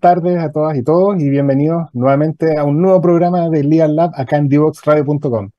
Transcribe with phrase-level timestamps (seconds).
[0.00, 4.12] tardes a todas y todos y bienvenidos nuevamente a un nuevo programa de Legal Lab
[4.14, 5.50] acá en divoxradio.com.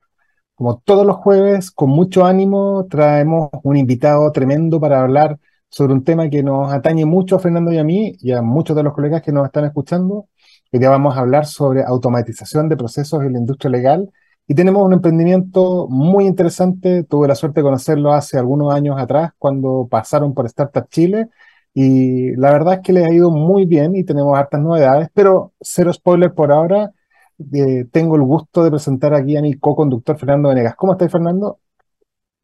[0.54, 5.38] Como todos los jueves, con mucho ánimo, traemos un invitado tremendo para hablar
[5.68, 8.76] sobre un tema que nos atañe mucho a Fernando y a mí y a muchos
[8.76, 10.26] de los colegas que nos están escuchando.
[10.72, 14.10] Hoy día vamos a hablar sobre automatización de procesos en la industria legal
[14.48, 17.04] y tenemos un emprendimiento muy interesante.
[17.04, 21.28] Tuve la suerte de conocerlo hace algunos años atrás cuando pasaron por Startup Chile
[21.74, 25.52] y la verdad es que les ha ido muy bien y tenemos hartas novedades, pero
[25.60, 26.92] cero spoiler por ahora.
[27.52, 30.74] Eh, tengo el gusto de presentar aquí a mi co-conductor Fernando Venegas.
[30.76, 31.58] ¿Cómo estáis, Fernando?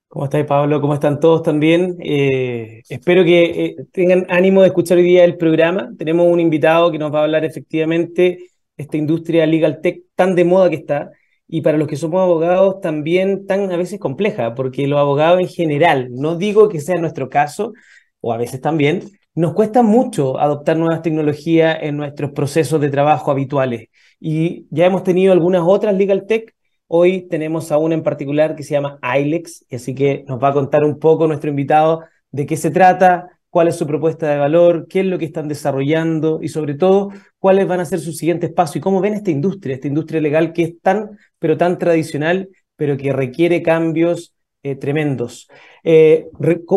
[0.08, 0.80] ¿Cómo estáis, Pablo?
[0.80, 1.96] ¿Cómo están todos también?
[2.00, 5.92] Eh, espero que eh, tengan ánimo de escuchar hoy día el programa.
[5.98, 8.38] Tenemos un invitado que nos va a hablar efectivamente
[8.76, 11.10] esta industria legal tech tan de moda que está
[11.46, 15.48] y para los que somos abogados también tan a veces compleja, porque los abogados en
[15.48, 17.72] general, no digo que sea nuestro caso,
[18.20, 19.02] o a veces también,
[19.38, 23.88] nos cuesta mucho adoptar nuevas tecnologías en nuestros procesos de trabajo habituales.
[24.18, 26.56] Y ya hemos tenido algunas otras Legal Tech.
[26.88, 30.48] Hoy tenemos a una en particular que se llama ILEX, y así que nos va
[30.48, 34.38] a contar un poco nuestro invitado de qué se trata, cuál es su propuesta de
[34.38, 38.16] valor, qué es lo que están desarrollando y sobre todo cuáles van a ser sus
[38.16, 41.78] siguientes pasos y cómo ven esta industria, esta industria legal que es tan, pero tan
[41.78, 45.48] tradicional, pero que requiere cambios eh, tremendos.
[45.84, 46.28] Eh,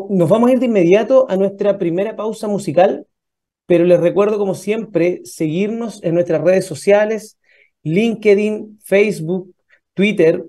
[0.10, 3.08] nos vamos a ir de inmediato a nuestra primera pausa musical,
[3.66, 7.38] pero les recuerdo, como siempre, seguirnos en nuestras redes sociales,
[7.84, 9.54] LinkedIn, Facebook,
[9.94, 10.46] Twitter,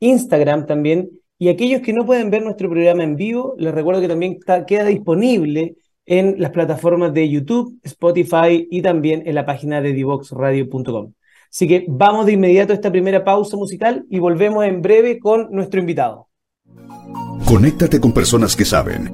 [0.00, 1.10] Instagram también.
[1.38, 4.84] Y aquellos que no pueden ver nuestro programa en vivo, les recuerdo que también queda
[4.84, 5.76] disponible
[6.06, 11.12] en las plataformas de YouTube, Spotify y también en la página de divoxradio.com.
[11.50, 15.50] Así que vamos de inmediato a esta primera pausa musical y volvemos en breve con
[15.50, 16.29] nuestro invitado.
[17.44, 19.12] Conéctate con personas que saben.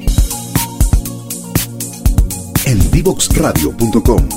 [2.66, 4.28] En divoxradio.com.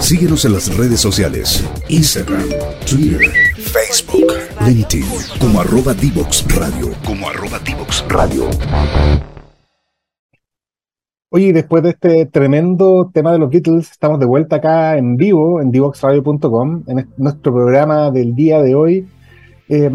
[0.00, 1.64] Síguenos en las redes sociales.
[1.88, 2.48] Instagram,
[2.88, 3.20] Twitter,
[3.56, 4.32] Facebook,
[4.66, 5.06] LinkedIn,
[5.38, 6.90] como arroba Divox Radio.
[7.04, 8.48] Como arroba Divox Radio.
[11.32, 15.60] Oye, después de este tremendo tema de los Beatles, estamos de vuelta acá en vivo,
[15.60, 19.06] en divoxradio.com, en nuestro programa del día de hoy.
[19.72, 19.88] Eh,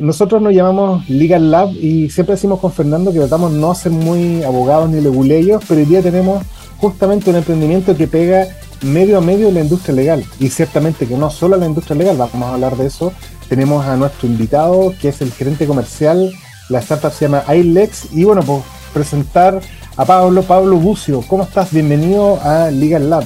[0.00, 4.42] nosotros nos llamamos Legal Lab y siempre decimos con Fernando que tratamos no ser muy
[4.42, 6.42] abogados ni leguleyos, pero hoy día tenemos
[6.78, 8.48] justamente un emprendimiento que pega
[8.82, 10.24] medio a medio en la industria legal.
[10.40, 13.12] Y ciertamente que no solo la industria legal, vamos a hablar de eso.
[13.48, 16.32] Tenemos a nuestro invitado, que es el gerente comercial,
[16.68, 19.60] la startup se llama iLex, y bueno, pues presentar
[19.96, 21.22] a Pablo, Pablo Bucio.
[21.28, 21.70] ¿Cómo estás?
[21.72, 23.24] Bienvenido a Legal Lab.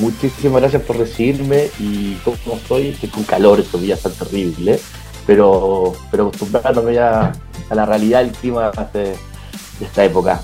[0.00, 4.82] Muchísimas gracias por recibirme y cómo estoy, estoy con calor, estos días tan terribles,
[5.26, 7.32] pero, pero acostumbrándome ya
[7.68, 9.14] a la realidad del clima de,
[9.80, 10.40] esta época.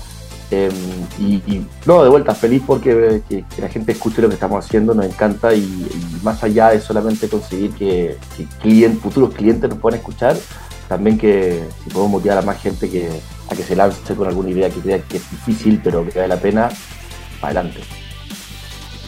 [0.51, 0.71] Em,
[1.19, 5.05] y, no, de vuelta, feliz porque que, la gente escuche lo que estamos haciendo, nos
[5.05, 5.87] encanta y,
[6.23, 8.17] más allá de solamente conseguir que,
[9.01, 10.37] futuros clientes nos puedan escuchar,
[10.87, 13.09] también que si podemos motivar a más gente que,
[13.49, 16.27] a que se lance con alguna idea que crea que es difícil, pero que vale
[16.27, 16.69] la pena,
[17.41, 17.79] adelante.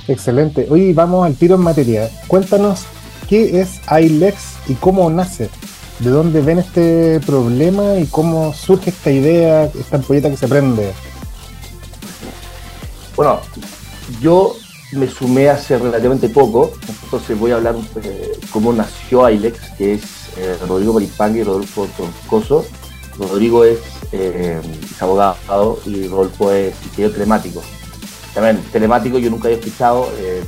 [0.08, 0.68] Excelente.
[0.70, 2.10] Hoy vamos al tiro en materia.
[2.28, 2.86] Cuéntanos
[3.30, 5.50] qué es iLex y cómo nace.
[6.00, 10.92] ¿De dónde ven este problema y cómo surge esta idea, esta ampolleta que se prende?
[13.16, 13.42] Bueno,
[14.20, 14.56] yo
[14.94, 16.74] me sumé hace relativamente poco,
[17.04, 20.02] entonces voy a hablar de cómo nació iLex, que es
[20.38, 22.66] eh, Rodrigo Maripangui y Rodolfo Troncoso.
[23.20, 23.80] Rodrigo es
[24.12, 24.60] eh,
[25.00, 27.62] abogado y Rodolfo es ingeniero telemático.
[28.34, 30.44] También telemático yo nunca había escuchado, eh,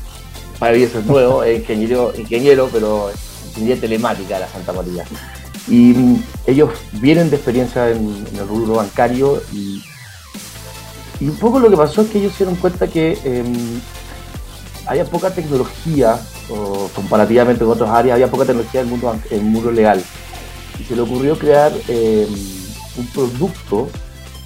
[0.60, 3.12] para mí eso es nuevo, es ingeniero, ingeniero, pero
[3.48, 5.04] ingeniería telemática de la Santa María.
[5.68, 9.84] Y mm, ellos vienen de experiencia en, el rubro bancario y,
[11.22, 13.80] un poco lo que pasó es que ellos se dieron cuenta que em,
[14.86, 16.20] había poca tecnología,
[16.94, 20.04] comparativamente con otras áreas, había poca tecnología en el mundo, en el mundo legal.
[20.78, 22.28] Y se le ocurrió crear em,
[22.98, 23.90] un producto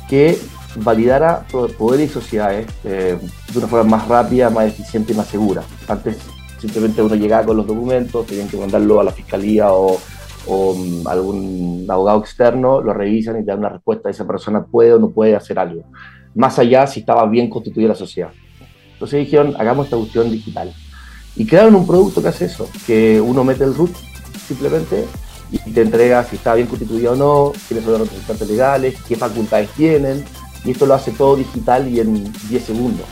[0.08, 0.40] que
[0.84, 1.46] validara
[1.78, 3.18] poderes y sociedades eh,
[3.52, 5.64] de una forma más rápida, más eficiente y más segura.
[5.88, 6.18] Antes
[6.60, 10.00] simplemente uno llegaba con los documentos, tenían que mandarlo a la fiscalía o,
[10.48, 14.94] o mm, algún abogado externo, lo revisan y te dan una respuesta, esa persona puede
[14.94, 15.84] o no puede hacer algo.
[16.36, 18.30] Más allá si estaba bien constituida la sociedad.
[18.94, 20.74] Entonces dijeron, hagamos esta cuestión digital.
[21.36, 23.92] Y crearon un producto que hace eso, que uno mete el root
[24.48, 25.06] simplemente
[25.52, 29.16] y te entrega si está bien constituido o no, quiénes son los representantes legales, qué
[29.16, 30.26] facultades tienen,
[30.64, 33.06] y esto lo hace todo digital y en 10 segundos.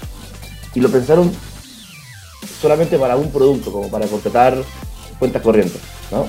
[0.74, 1.32] Y lo pensaron
[2.62, 4.58] solamente para un producto, como para contratar
[5.20, 5.82] cuentas corrientes,
[6.12, 6.28] ¿no?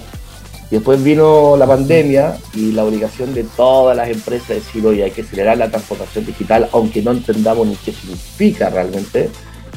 [0.70, 5.12] Después vino la pandemia y la obligación de todas las empresas de decir, oye, hay
[5.12, 9.30] que acelerar la transformación digital, aunque no entendamos ni qué significa realmente.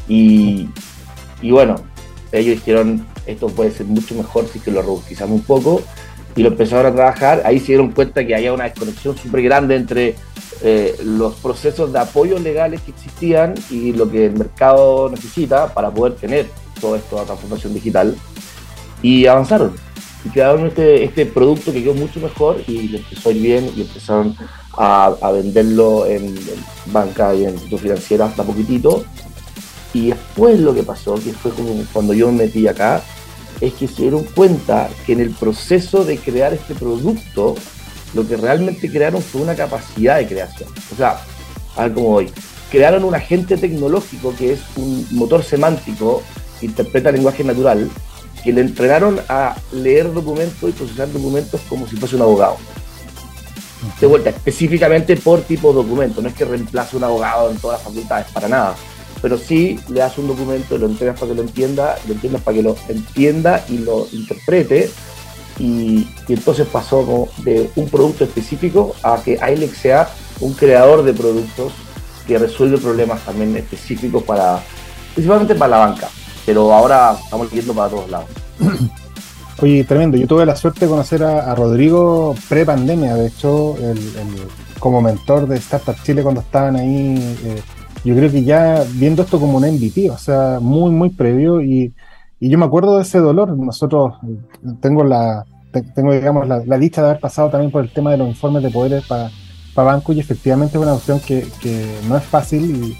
[0.07, 0.67] Y,
[1.43, 1.75] y bueno,
[2.31, 5.83] ellos dijeron, esto puede ser mucho mejor si que lo robustizamos un poco
[6.35, 7.41] y lo empezaron a trabajar.
[7.45, 10.15] Ahí se dieron cuenta que había una desconexión súper grande entre
[10.61, 15.89] eh, los procesos de apoyo legales que existían y lo que el mercado necesita para
[15.89, 16.47] poder tener
[16.79, 18.15] todo esto de transformación digital.
[19.01, 19.73] Y avanzaron.
[20.25, 23.71] Y crearon este, este producto que quedó mucho mejor y le empezó a ir bien
[23.75, 24.35] y empezaron
[24.77, 29.05] a, venderlo en, en, banca y en institutos financieros hasta poquitito.
[29.93, 33.01] Y después lo que pasó, que fue como cuando yo me metí acá,
[33.61, 37.55] es que se dieron cuenta que en el proceso de crear este producto,
[38.13, 40.69] lo que realmente crearon fue una capacidad de creación.
[40.93, 41.21] O sea,
[41.75, 42.31] a ver cómo voy.
[42.71, 46.23] Crearon un agente tecnológico que es un motor semántico
[46.59, 47.89] que interpreta lenguaje natural,
[48.43, 52.57] que le entrenaron a leer documentos y procesar documentos como si fuese un abogado.
[53.99, 56.21] De vuelta, específicamente por tipo de documento.
[56.21, 58.75] No es que reemplace un abogado en todas las facultades, para nada
[59.21, 62.57] pero sí le das un documento, lo entregas para que lo entienda, lo entiendas para
[62.57, 64.89] que lo entienda y lo interprete.
[65.59, 71.73] Y, entonces pasó de un producto específico a que ILEX sea un creador de productos
[72.25, 74.61] que resuelve problemas también específicos para,
[75.13, 76.07] principalmente para la banca.
[76.45, 78.29] Pero ahora estamos yendo para todos lados.
[79.61, 80.15] Oye, tremendo.
[80.15, 83.75] Yo tuve la suerte de conocer a, Rodrigo pre-pandemia, de hecho,
[84.79, 87.61] como mentor de Startup Chile cuando estaban ahí eh,
[88.03, 91.93] yo creo que ya viendo esto como un MVP, o sea, muy, muy previo, y,
[92.39, 93.57] y yo me acuerdo de ese dolor.
[93.57, 94.15] Nosotros,
[94.81, 95.45] tengo la,
[95.95, 98.69] tengo, digamos, la, dicha de haber pasado también por el tema de los informes de
[98.69, 99.29] poderes para
[99.75, 102.95] banco, y efectivamente es una opción que, que no es fácil,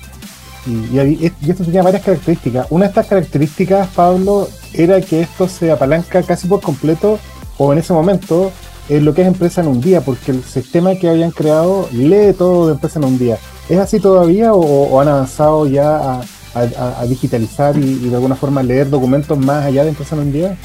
[0.65, 2.67] y, y, esto tenía varias características.
[2.69, 7.19] Una de estas características, Pablo, era que esto se apalanca casi por completo,
[7.57, 8.51] o en ese momento,
[8.87, 12.33] en lo que es empresa en un día, porque el sistema que habían creado lee
[12.37, 13.37] todo de empresa en un día.
[13.69, 16.21] ¿Es así todavía o, han avanzado ya
[16.55, 20.57] a, digitalizar y, de alguna forma leer documentos más allá de empresa en día?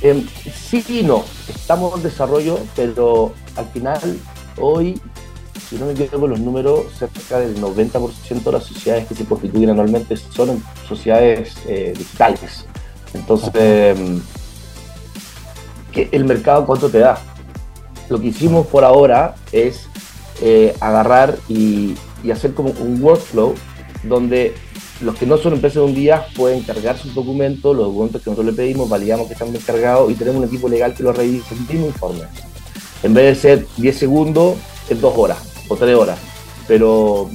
[0.00, 0.24] Eh,
[0.54, 1.24] sí y no.
[1.48, 4.00] Estamos en desarrollo, pero al final,
[4.58, 5.00] hoy,
[5.68, 9.70] si no me equivoco, los números, cerca del 90% de las sociedades que se constituyen
[9.70, 12.64] anualmente son sociedades eh, digitales.
[13.12, 14.22] Entonces, em,
[15.94, 17.18] ¿el mercado cuánto te da?
[18.08, 19.88] Lo que hicimos por ahora es
[20.40, 21.94] eh, agarrar y,
[22.32, 23.54] hacer como un workflow
[24.04, 24.54] donde
[25.00, 28.30] los que no son empresas de un día pueden cargar sus documentos, los documentos que
[28.30, 31.12] nosotros le pedimos, validamos que están bien cargados y tenemos un equipo legal que lo
[31.12, 32.22] revisa el mismo informe.
[33.02, 34.54] En vez de ser 10 segundos,
[34.88, 35.38] es 2 horas
[35.68, 36.18] o 3 horas.
[36.68, 37.28] Pero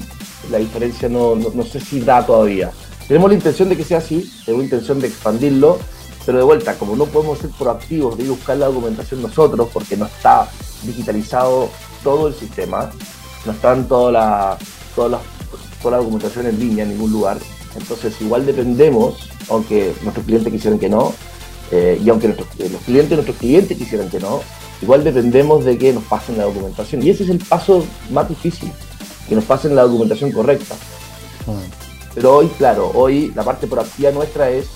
[0.49, 2.71] la diferencia no, no, sé si da todavía.
[3.07, 5.79] Tenemos la intención de que sea así, tenemos la intención de expandirlo,
[6.27, 9.69] pero de vuelta, como no podemos ser proactivos de ir a buscar la documentación nosotros,
[9.71, 10.45] porque no está
[10.83, 11.69] digitalizado
[12.03, 12.91] todo el sistema,
[13.45, 14.57] no están toda la,
[14.93, 15.19] toda la,
[15.81, 17.37] toda la documentación en línea en ningún lugar.
[17.77, 21.13] Entonces, igual dependemos, aunque nuestros clientes quisieran que no,
[21.71, 24.41] eh, y aunque nuestros, eh, los clientes nuestros clientes quisieran que no,
[24.81, 27.03] igual dependemos de que nos pasen la documentación.
[27.03, 28.69] Y ese es el paso más difícil,
[29.29, 30.75] que nos pasen la documentación correcta.
[31.45, 32.15] Mm.
[32.15, 34.67] Pero hoy, claro, hoy la parte proactiva nuestra es,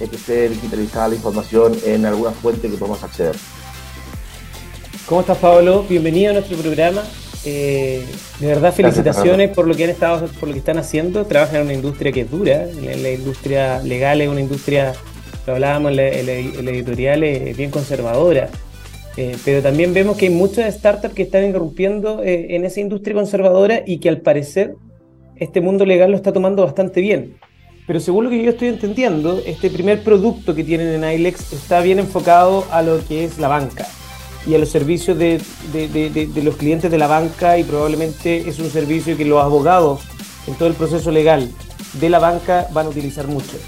[0.00, 3.36] es que esté digitalizada la información en alguna fuente que podamos acceder.
[5.06, 5.84] ¿Cómo estás, Pablo?
[5.88, 7.02] Bienvenido a nuestro programa.
[7.44, 8.04] Eh,
[8.38, 11.26] de verdad, felicitaciones por lo que han estado, por lo que están haciendo.
[11.26, 12.66] Trabajan en una industria que es dura.
[12.80, 14.92] La, industria legal es una industria,
[15.46, 18.50] lo hablábamos en la, editorial, es bien conservadora.
[19.16, 23.14] Eh, pero también vemos que hay muchas startups que están irrumpiendo eh, en esa industria
[23.14, 24.76] conservadora y que al parecer
[25.36, 27.34] este mundo legal lo está tomando bastante bien.
[27.86, 31.80] Pero según lo que yo estoy entendiendo, este primer producto que tienen en ILEX está
[31.80, 33.86] bien enfocado a lo que es la banca
[34.46, 35.40] y a los servicios de,
[36.42, 40.02] los clientes de la banca y probablemente es un servicio que los abogados
[40.46, 41.50] en todo el proceso legal
[41.94, 43.58] de la banca van a utilizar mucho.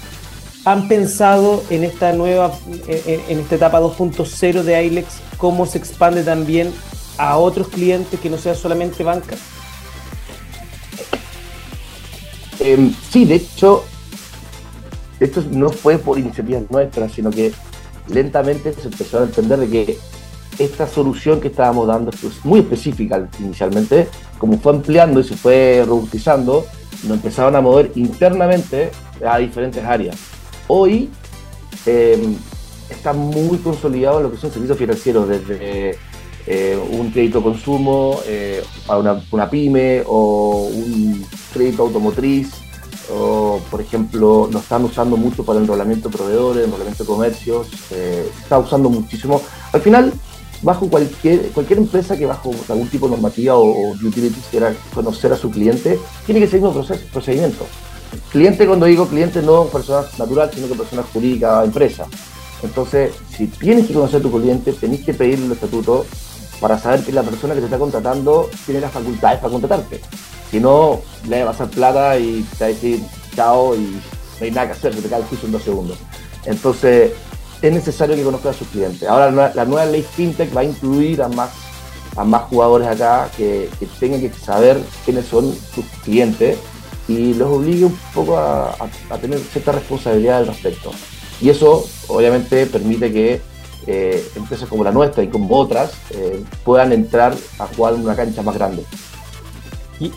[0.65, 6.71] ¿Han pensado en esta nueva, en, esta etapa 2.0 de ILEX, cómo se expande también
[7.17, 9.35] a otros clientes que no sea solamente banca?
[12.59, 13.83] Em, sí, de hecho,
[15.23, 17.51] esto no fue por iniciativa nuestra, sino que
[18.07, 19.97] lentamente se empezó a entender de que
[20.59, 25.83] esta solución que estábamos dando es muy específica inicialmente, como fue ampliando y se fue
[25.85, 26.65] robustizando,
[27.03, 28.91] nos empezaron a mover internamente
[29.25, 30.15] a diferentes áreas.
[30.67, 31.09] Hoy
[31.85, 32.35] eh,
[32.89, 35.97] está muy consolidado lo que son servicios financieros, desde
[36.45, 38.99] eh, un crédito consumo eh, para
[39.31, 42.62] una, pyme o un crédito automotriz
[43.11, 48.29] o por ejemplo lo están usando mucho para enrolamiento de proveedores, enrolamiento de comercios, eh,
[48.41, 49.41] está usando muchísimo.
[49.71, 50.13] Al final,
[50.61, 55.51] bajo cualquier, empresa que bajo algún tipo de normativa o, utilities quiera conocer a su
[55.51, 57.65] cliente, tiene que seguir un proceso, procedimiento.
[58.31, 62.05] Cliente, cuando digo cliente, no persona natural, sino que persona jurídica, empresa.
[62.61, 66.05] Entonces, si tienes que conocer a tu cliente, tenés que pedirle el estatuto
[66.61, 69.99] para saber que la persona que te está contratando tiene las facultades para contratarte.
[70.53, 73.01] Si no, le va a plata y te va a decir
[73.35, 73.79] chao y
[74.39, 75.97] no hay nada que hacer, se te cae el juicio en dos segundos.
[76.45, 77.13] Entonces,
[77.59, 79.01] es necesario que conozca a sus clientes.
[79.09, 81.49] Ahora, la nueva ley FinTech va a incluir a más,
[82.15, 83.67] a más jugadores acá que,
[83.99, 86.59] tengan que saber quiénes son sus clientes
[87.07, 88.75] y los obligue un poco a,
[89.09, 90.91] a tener cierta responsabilidad al respecto.
[91.41, 93.41] Y eso, obviamente, permite que
[93.87, 98.15] eh, empresas como la nuestra y como otras eh, puedan entrar a jugar en una
[98.15, 98.85] cancha más grande.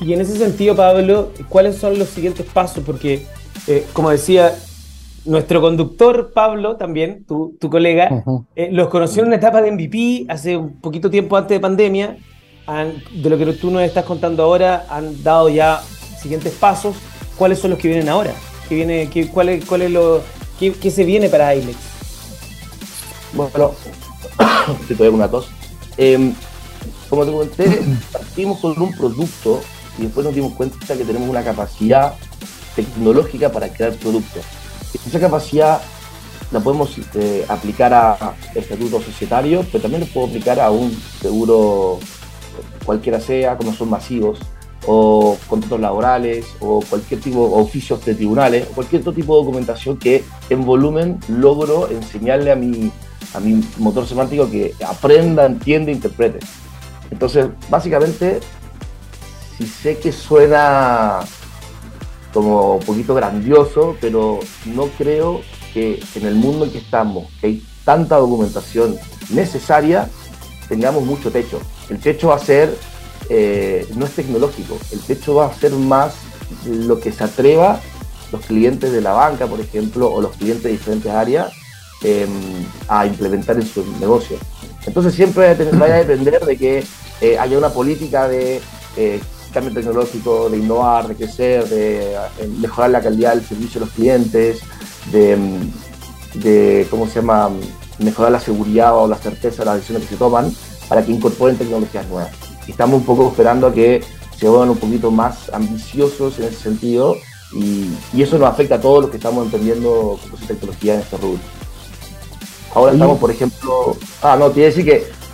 [0.01, 2.83] Y, en ese sentido, Pablo, ¿cuáles son los siguientes pasos?
[2.85, 3.27] Porque,
[3.69, 4.53] eh, como decía,
[5.25, 8.25] nuestro conductor, Pablo, también, tu, tu colega,
[8.71, 12.17] los conoció en una etapa de MVP hace un poquito tiempo antes de pandemia.
[13.13, 15.81] de lo que tú nos estás contando ahora, han dado ya
[16.21, 16.97] siguientes pasos.
[17.37, 18.33] ¿Cuáles son los que vienen ahora?
[18.69, 20.23] ¿Qué, viene, qué, cuál, es, cuál es lo,
[20.59, 21.77] qué, qué se viene para ILEX?
[23.35, 23.73] Bueno,
[24.89, 25.49] si todavía con una tos.
[25.97, 26.35] Em,
[27.09, 29.61] como te comenté, partimos con un producto
[29.99, 32.15] y después nos dimos cuenta que tenemos una capacidad
[32.75, 34.43] tecnológica para crear productos.
[35.07, 35.81] Esa capacidad
[36.51, 41.99] la podemos eh, aplicar a estatutos societarios, pero también lo puedo aplicar a un seguro
[42.85, 44.39] cualquiera sea, como son masivos,
[44.87, 49.45] o contratos laborales, o cualquier tipo de oficios de tribunales, o cualquier otro tipo de
[49.45, 52.93] documentación que en volumen logro enseñarle a mi
[53.35, 56.39] a mi motor semántico que aprenda, entiende, interprete.
[57.11, 58.41] Entonces, básicamente,
[59.57, 61.21] si sé que suena
[62.33, 65.41] como un poquito grandioso, pero no creo
[65.73, 68.97] que en el mundo en que estamos, que hay tanta documentación
[69.31, 70.09] necesaria,
[70.69, 71.61] tengamos mucho techo.
[71.89, 72.77] El techo va a ser,
[73.31, 76.15] eh, no es tecnológico, el techo va a ser más
[76.67, 77.81] lo que se atreva
[78.33, 81.53] los clientes de la banca, por ejemplo, o los clientes de diferentes áreas
[82.03, 82.29] Em,
[82.89, 84.37] a implementar en su negocio.
[84.85, 86.85] Entonces siempre vaya a depender de que
[87.23, 88.61] eh, haya una política de
[88.99, 89.21] eh,
[89.57, 93.95] cambio tecnológico, de innovar, de crecer, de eh, mejorar la calidad del servicio a los
[93.95, 94.61] clientes,
[95.11, 95.39] de,
[96.35, 97.49] de, ¿cómo se llama?,
[97.99, 100.53] mejorar la seguridad o la certeza de las decisiones que se toman
[100.91, 102.31] para que incorporen tecnologías nuevas.
[102.69, 104.05] estamos un poco esperando a que
[104.39, 107.17] se vuelvan un poquito más ambiciosos en ese sentido
[107.55, 111.17] y, y eso nos afecta a todos los que estamos emprendiendo con tecnología en este
[111.17, 111.41] rubro.
[112.75, 114.85] Ahora estamos, por ejemplo, ah, no, te iba a decir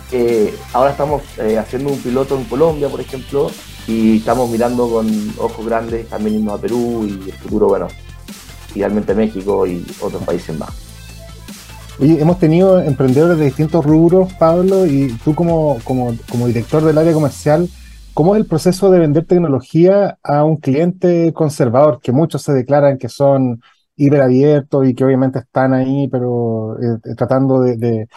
[0.09, 3.51] que ahora estamos eh, haciendo un piloto en Colombia, por ejemplo,
[3.87, 7.87] y estamos mirando con ojos grandes también irnos a Perú y el futuro, bueno,
[8.75, 10.69] idealmente México y otros países más.
[11.99, 16.97] Oye, hemos tenido emprendedores de distintos rubros, Pablo, y tú como, como, como director del
[16.97, 17.69] área comercial,
[18.13, 21.99] ¿cómo es el proceso de vender tecnología a un cliente conservador?
[22.01, 23.61] Que muchos se declaran que son
[23.95, 28.07] hiperabiertos y que obviamente están ahí, pero eh, tratando de,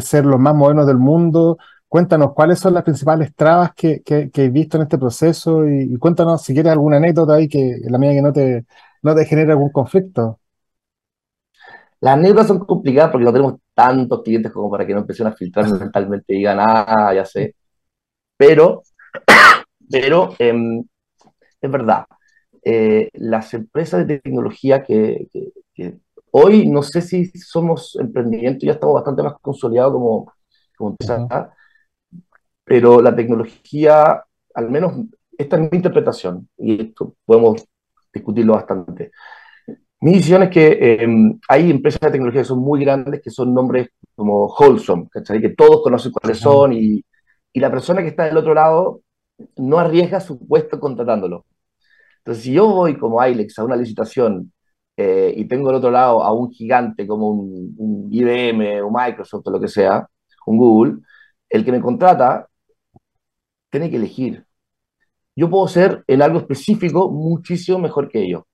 [0.00, 1.58] ser los más modernos del mundo.
[1.94, 6.42] Cuéntanos cuáles son las principales trabas que, que, que visto en este proceso y, cuéntanos
[6.42, 8.66] si quieres alguna anécdota ahí que la mía que no te,
[9.02, 10.40] no te genere algún conflicto.
[12.00, 15.36] Las anécdotas son complicadas porque no tenemos tantos clientes como para que no empiecen a
[15.36, 17.54] filtrar mentalmente y digan, ah, ya sé.
[18.36, 18.82] Pero,
[19.88, 20.84] pero em,
[21.60, 22.06] es verdad,
[22.64, 25.28] eh, las empresas de tecnología que,
[26.32, 30.32] hoy no sé si somos emprendimiento, ya estamos bastante más consolidados como,
[30.76, 31.54] como empresa,
[32.64, 34.94] pero la tecnología, al menos
[35.36, 37.64] esta es mi interpretación, y esto podemos
[38.12, 39.10] discutirlo bastante.
[40.00, 43.54] Mi visión es que em, hay empresas de tecnología que son muy grandes, que son
[43.54, 47.04] nombres como Wholesome, que todos conocen cuáles son, y,
[47.52, 49.02] y la persona que está del otro lado
[49.56, 51.46] no arriesga su puesto contratándolo.
[52.18, 54.52] Entonces, si yo voy como ILEX a una licitación
[54.96, 59.50] eh, y tengo al otro lado a un gigante como un, IBM o Microsoft o
[59.50, 60.08] lo que sea,
[60.46, 60.98] un Google,
[61.48, 62.48] el que me contrata
[63.74, 64.46] tiene que elegir.
[65.34, 68.44] Yo puedo ser en algo específico muchísimo mejor que ellos,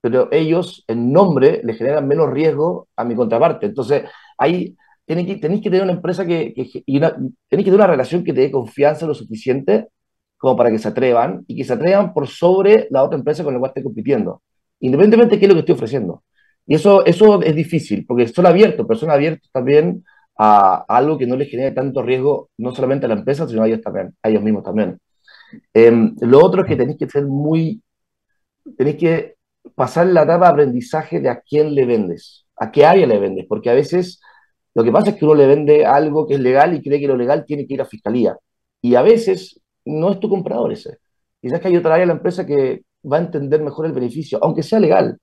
[0.00, 3.66] pero ellos en nombre le generan menos riesgo a mi contraparte.
[3.66, 4.02] Entonces,
[4.36, 8.32] ahí tenéis que, que tener una empresa que, y tenéis que tener una relación que
[8.32, 9.88] te dé confianza lo suficiente
[10.36, 13.54] como para que se atrevan y que se atrevan por sobre la otra empresa con
[13.54, 14.42] la cual estoy compitiendo,
[14.80, 16.24] independientemente de qué es lo que estoy ofreciendo.
[16.66, 20.04] Y eso, eso es difícil, porque son abiertos, pero son abiertos también
[20.38, 23.68] a, algo que no les genere tanto riesgo, no solamente a la empresa, sino a
[23.68, 24.98] ellos también, a ellos mismos también.
[25.74, 27.82] Em, lo otro es que tenéis que ser muy,
[28.76, 29.36] tenés que
[29.74, 33.46] pasar la etapa de aprendizaje de a quién le vendes, a qué área le vendes,
[33.48, 34.20] porque a veces
[34.74, 37.08] lo que pasa es que uno le vende algo que es legal y cree que
[37.08, 38.36] lo legal tiene que ir a fiscalía.
[38.82, 40.98] Y a veces no es tu comprador ese.
[41.40, 44.38] Quizás que hay otra área de la empresa que va a entender mejor el beneficio,
[44.42, 45.18] aunque sea legal.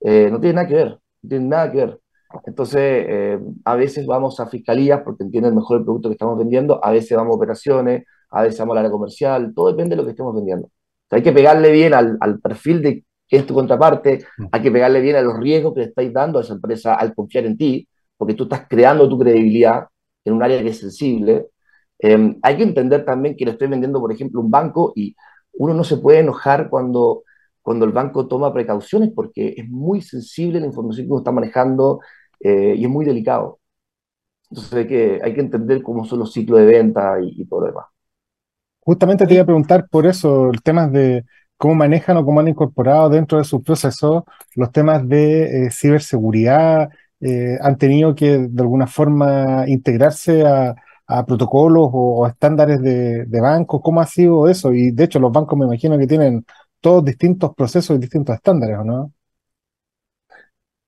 [0.00, 0.88] Eh, no tiene nada que ver,
[1.22, 2.00] no tiene nada que ver.
[2.46, 6.84] Entonces, eh, a veces vamos a fiscalías porque entienden mejor el producto que estamos vendiendo,
[6.84, 10.04] a veces vamos a operaciones, a veces vamos al área comercial, todo depende de lo
[10.04, 10.70] que estemos vendiendo.
[11.10, 14.46] hay que pegarle bien al, al perfil de que es tu contraparte, mm.
[14.52, 17.14] hay que pegarle bien a los riesgos que le estáis dando a esa empresa al
[17.14, 19.86] confiar en ti, porque tú estás creando tu credibilidad
[20.24, 21.46] en un área que es sensible.
[21.98, 25.14] Em, hay que entender también que le estoy vendiendo, por ejemplo, un banco y
[25.52, 27.22] uno no se puede enojar cuando,
[27.62, 32.00] cuando el banco toma precauciones porque es muy sensible la información que uno está manejando
[32.40, 33.58] eh, y es muy delicado.
[34.50, 37.66] Entonces hay que, hay que entender cómo son los ciclos de venta y, todo lo
[37.66, 37.86] demás.
[38.80, 41.24] Justamente te iba a preguntar por eso, el tema de
[41.56, 44.24] cómo manejan o cómo han incorporado dentro de sus procesos
[44.56, 46.88] los temas de eh, ciberseguridad,
[47.20, 50.74] eh, han tenido que de alguna forma integrarse a,
[51.26, 53.80] protocolos o, estándares de, bancos?
[53.82, 54.72] ¿Cómo ha sido eso?
[54.72, 56.44] Y de hecho los bancos me imagino que tienen
[56.80, 59.12] todos distintos procesos y distintos estándares, ¿o no?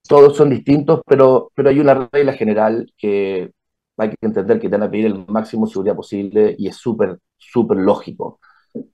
[0.08, 3.50] Todos son distintos, pero, pero hay una regla general que
[3.96, 7.18] hay que entender que te van a pedir el máximo seguridad posible y es súper,
[7.38, 8.40] súper lógico.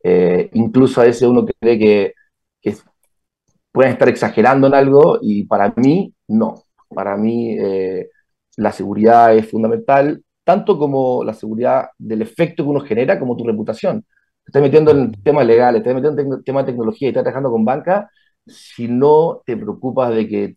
[0.03, 2.15] Eh, incluso a veces uno cree que,
[2.61, 2.77] que
[3.73, 6.65] pueden estar exagerando en algo y para mí no.
[6.89, 8.09] Para mí eh,
[8.57, 13.45] la seguridad es fundamental, tanto como la seguridad del efecto que uno genera como tu
[13.47, 14.03] reputación.
[14.45, 17.25] Te estás metiendo en temas legales, te estás metiendo en temas de tecnología y estás
[17.25, 18.11] trabajando con banca,
[18.47, 20.55] si no te preocupas de que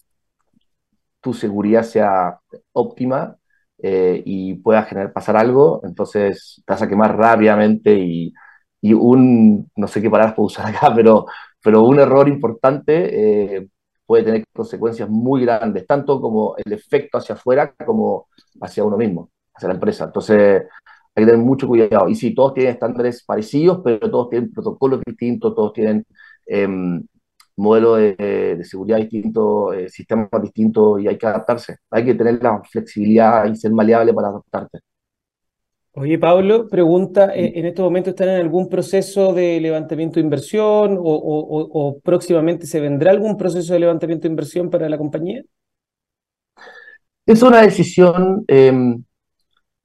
[1.21, 2.39] tu seguridad sea
[2.73, 3.37] óptima
[3.77, 8.33] eh, y pueda generar pasar algo, entonces te vas a quemar rápidamente y,
[8.81, 11.25] y un, no sé qué palabras puedo usar acá, pero,
[11.63, 13.67] pero un error importante eh,
[14.05, 18.27] puede tener consecuencias muy grandes, tanto como el efecto hacia afuera como
[18.61, 20.05] hacia uno mismo, hacia la empresa.
[20.05, 20.63] Entonces,
[21.15, 22.07] hay que tener mucho cuidado.
[22.09, 26.05] Y sí, todos tienen estándares parecidos, pero todos tienen protocolos distintos, todos tienen
[26.47, 26.67] eh,
[27.61, 31.77] modelos de, seguridad distintos, eh, sistemas distintos y hay que adaptarse.
[31.89, 34.79] Hay que tener la flexibilidad y ser maleable para adaptarte.
[35.93, 40.97] Oye, Pablo, pregunta, ¿e-, ¿en estos momentos están en algún proceso de levantamiento de inversión
[40.99, 45.43] o, próximamente se vendrá algún proceso de levantamiento de inversión para la compañía?
[47.25, 49.03] Es una decisión em,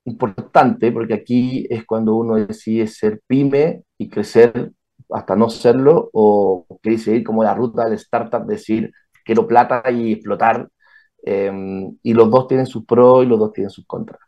[0.04, 4.72] importante porque aquí es cuando uno decide ser pyme y crecer
[5.10, 8.92] hasta no serlo o quiere seguir como la ruta del startup, decir
[9.24, 10.68] quiero plata y explotar.
[11.22, 14.20] Em, y los dos tienen sus pros y los dos tienen sus contras.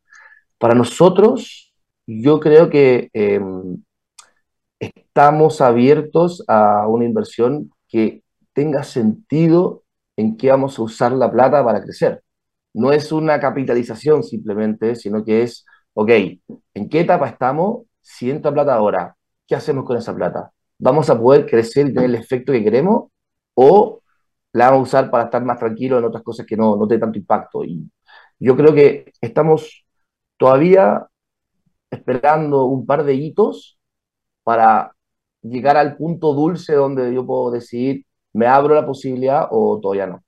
[0.58, 1.72] Para nosotros,
[2.06, 3.82] yo creo que em,
[4.80, 9.84] estamos abiertos a una inversión que tenga sentido
[10.16, 12.22] en qué vamos a usar la plata para crecer.
[12.74, 15.64] No es una capitalización simplemente, sino que es,
[15.94, 16.10] ok,
[16.74, 17.86] ¿en qué etapa estamos?
[18.00, 20.52] Si entra plata ahora, ¿qué hacemos con esa plata?
[20.78, 23.10] ¿Vamos a poder crecer y tener el efecto que queremos?
[23.54, 24.00] ¿O
[24.52, 27.00] la vamos a usar para estar más tranquilos en otras cosas que no, no tienen
[27.00, 27.64] tanto impacto?
[27.64, 27.90] Y
[28.38, 29.84] yo creo que estamos
[30.38, 31.06] todavía
[31.90, 33.78] esperando un par de hitos
[34.44, 34.94] para
[35.42, 40.22] llegar al punto dulce donde yo puedo decidir, me abro la posibilidad o todavía no.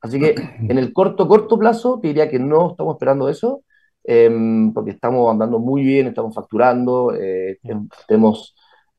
[0.00, 3.62] Así que en el corto, corto plazo te diría que no estamos esperando eso,
[4.04, 7.58] em, porque estamos andando muy bien, estamos facturando, eh,
[8.06, 8.54] tenemos,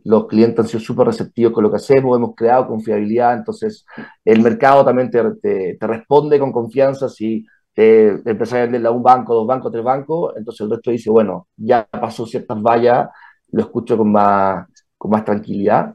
[0.08, 3.86] los clientes han sido súper receptivos con lo que hacemos, hemos creado confiabilidad, entonces
[4.24, 9.04] el mercado también te, te responde con confianza si eh, empezar a venderle a un
[9.04, 13.10] banco, dos bancos, tres bancos, entonces el resto dice, bueno, ya pasó ciertas vallas,
[13.52, 14.66] lo escucho con más,
[14.98, 15.94] con más tranquilidad,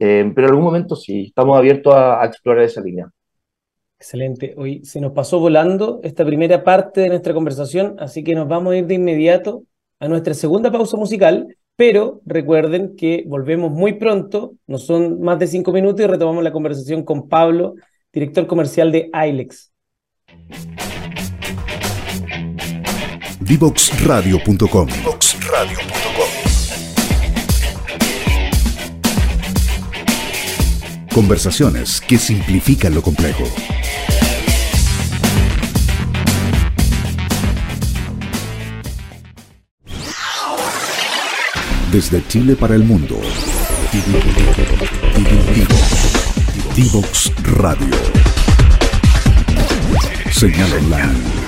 [0.00, 3.08] eh, pero en algún momento sí, estamos abiertos a, explorar esa línea.
[3.98, 4.54] Excelente.
[4.56, 8.72] Hoy se nos pasó volando esta primera parte de nuestra conversación, así que nos vamos
[8.72, 9.62] a ir de inmediato
[10.00, 15.48] a nuestra segunda pausa musical, pero recuerden que volvemos muy pronto, no son más de
[15.48, 17.74] cinco minutos y retomamos la conversación con Pablo,
[18.12, 19.72] director comercial de ILEX.
[23.40, 24.88] Divoxradio.com.
[31.12, 33.42] Conversaciones que simplifican lo complejo.
[41.92, 43.20] Desde Chile para el mundo.
[46.74, 47.94] Divox Radio.
[50.30, 51.42] Señal online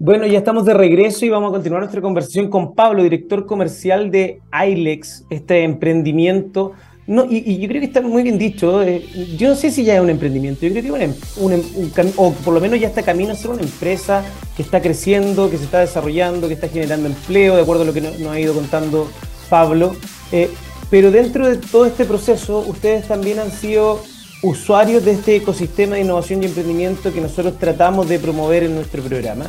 [0.00, 4.10] Bueno, ya estamos de regreso y vamos a continuar nuestra conversación con Pablo, director comercial
[4.10, 6.72] de ILEX, este emprendimiento.
[7.06, 8.82] No, y, yo creo que está muy bien dicho.
[8.82, 9.04] Eh,
[9.36, 11.92] yo no sé si ya es un emprendimiento, yo creo que es em, un, un,
[12.16, 14.24] o por lo menos ya está camino a ser una empresa
[14.56, 17.92] que está creciendo, que se está desarrollando, que está generando empleo, de acuerdo a lo
[17.92, 19.10] que nos, ha ido contando
[19.50, 19.96] Pablo.
[20.30, 20.48] Eh,
[20.90, 24.00] pero dentro de todo este proceso, ustedes también han sido
[24.42, 29.02] usuarios de este ecosistema de innovación y emprendimiento que nosotros tratamos de promover en nuestro
[29.02, 29.46] programa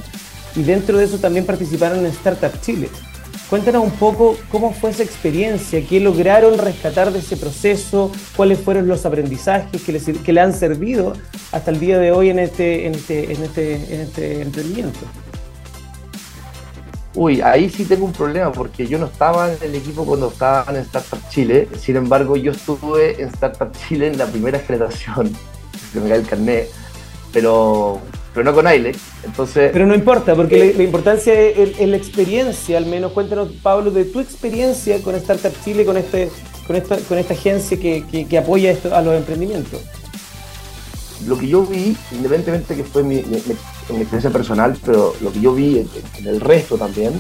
[0.56, 2.90] y dentro de eso también participaron en Startup Chile.
[3.54, 8.88] Cuéntanos un poco cómo fue esa experiencia, qué lograron rescatar de ese proceso, cuáles fueron
[8.88, 11.14] los aprendizajes que, les, que le han servido
[11.52, 15.02] hasta el día de hoy en este, en este, en este, en este emprendimiento.
[17.14, 20.76] Uy, ahí sí tengo un problema porque yo no estaba en el equipo cuando estaban
[20.76, 21.70] en Startup Chile.
[21.78, 25.32] Sin embargo, yo estuve en Startup Chile en la primera generación,
[25.94, 26.72] que me cae el carnet,
[27.32, 28.02] pero
[28.34, 28.98] pero no con Ailex.
[29.24, 33.12] Entonces, pero no importa, porque la, importancia es, la experiencia, al menos.
[33.12, 36.30] Cuéntanos, Pablo, de tu experiencia con Startup Chile, con, este,
[36.66, 39.82] con, esta, con esta agencia que, que, apoya esto, a los emprendimientos.
[41.28, 45.80] Lo que yo vi, independientemente que fue mi, experiencia personal, pero lo que yo vi
[46.18, 47.14] en, el resto también,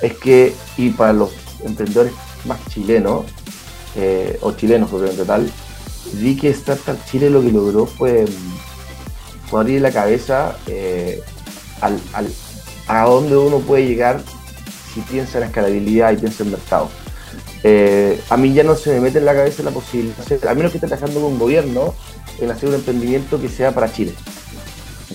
[0.00, 1.32] es que, y para los
[1.64, 2.12] emprendedores
[2.44, 3.26] más chilenos,
[3.96, 5.50] eh, o chilenos propiamente tal,
[6.14, 8.24] vi que Startup Chile lo que logró fue
[9.48, 11.20] fue abrir la cabeza eh,
[12.88, 14.20] a dónde uno puede llegar
[14.92, 16.88] si piensa en escalabilidad y piensa en mercado.
[17.62, 20.72] Eh, a mí ya no se me mete en la cabeza la posibilidad, a menos
[20.72, 21.94] que esté trabajando con un gobierno,
[22.40, 24.14] en hacer un emprendimiento que sea para Chile.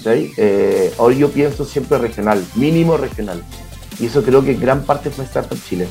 [0.05, 3.43] Eh, hoy yo pienso siempre regional, mínimo regional.
[3.99, 5.87] Y eso creo que gran parte fue Startup Chile,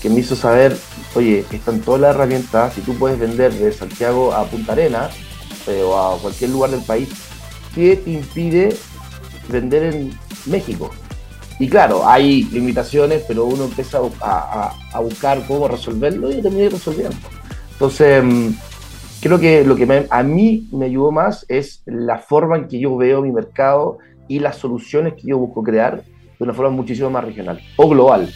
[0.00, 0.76] que me hizo saber,
[1.14, 5.10] oye, están todas las herramientas, si tú puedes vender de Santiago a Punta Arena
[5.84, 7.08] o a cualquier lugar del país
[7.74, 8.76] ¿qué te impide
[9.48, 10.12] vender en
[10.46, 10.90] México?
[11.58, 17.16] Y claro, hay limitaciones, pero uno empieza a, buscar cómo resolverlo y termina resolviendo.
[17.72, 18.48] Entonces, mm,
[19.20, 22.96] creo que lo que a mí me ayudó más es la forma en que yo
[22.96, 27.24] veo mi mercado y las soluciones que yo busco crear de una forma muchísimo más
[27.24, 28.32] regional o global.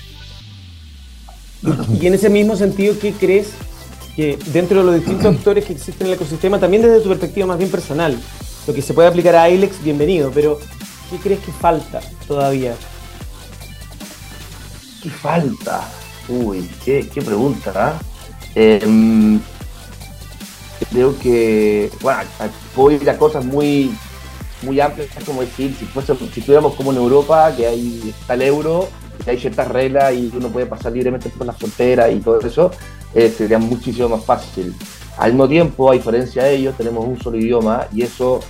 [1.98, 3.54] Y en ese mismo sentido, ¿qué crees
[4.14, 7.46] que dentro de los distintos actores que existen en el ecosistema, también desde tu perspectiva
[7.46, 8.16] más bien personal,
[8.66, 10.58] lo que se puede aplicar a ILEX, bienvenido, pero
[11.10, 12.74] ¿qué crees que falta todavía?
[15.02, 15.86] ¿Qué falta?
[16.28, 17.98] Uy, qué, pregunta,
[18.54, 19.38] em,
[20.90, 22.22] creo que, bueno,
[22.74, 23.94] puedo ir a cosas muy,
[24.62, 28.42] muy amplias, como decir, si, fuese, si estuviéramos como en Europa, que hay, está el
[28.42, 28.88] euro,
[29.22, 32.70] que hay ciertas reglas y uno puede pasar libremente por la frontera y todo eso,
[33.14, 34.74] eh, sería muchísimo más fácil.
[35.18, 38.40] Al mismo tiempo, a diferencia de ellos, tenemos un solo idioma y eso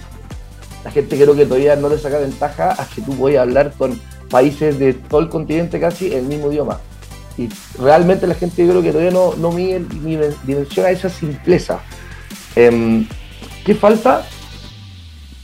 [0.84, 4.00] la gente creo que todavía no le saca ventaja a que tú puedas hablar con
[4.30, 6.80] países de todo el continente casi el mismo idioma.
[7.36, 7.48] Y
[7.78, 11.80] realmente la gente creo que todavía no, no mide ni dimensiona esa simpleza.
[12.54, 13.08] Em,
[13.64, 14.24] ¿Qué falta?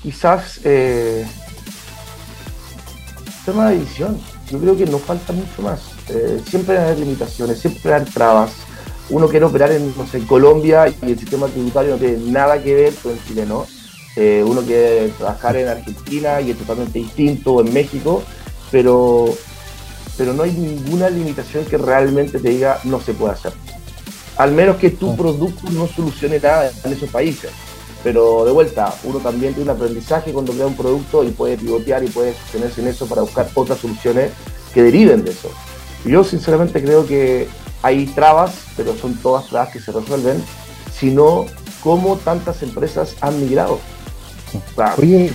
[0.02, 1.26] Quizás eh,
[3.44, 4.20] tema de edición.
[4.50, 5.80] Yo creo que no falta mucho más.
[6.09, 8.50] Eh, siempre hay limitaciones, siempre hay trabas
[9.11, 9.92] uno quiere operar en,
[10.27, 13.66] Colombia y el sistema tributario no tiene nada que ver con el chileno.
[14.16, 18.23] Eh, uno quiere trabajar en Argentina y es totalmente distinto, en México,
[18.70, 19.35] pero,
[20.16, 23.53] pero no hay ninguna limitación que realmente te diga no se puede hacer.
[24.37, 27.51] Al menos que tu producto no solucione nada en esos países.
[28.03, 32.03] Pero de vuelta, uno también tiene un aprendizaje cuando crea un producto y puede pivotear
[32.03, 34.31] y puede sostenerse en eso para buscar otras soluciones
[34.73, 35.51] que deriven de eso.
[36.07, 37.46] Yo sinceramente creo que
[37.83, 40.43] hay trabas, pero son todas trabas que se resuelven,
[40.93, 41.47] sino
[41.83, 43.79] cómo tantas empresas han migrado.
[44.99, 45.33] Oye,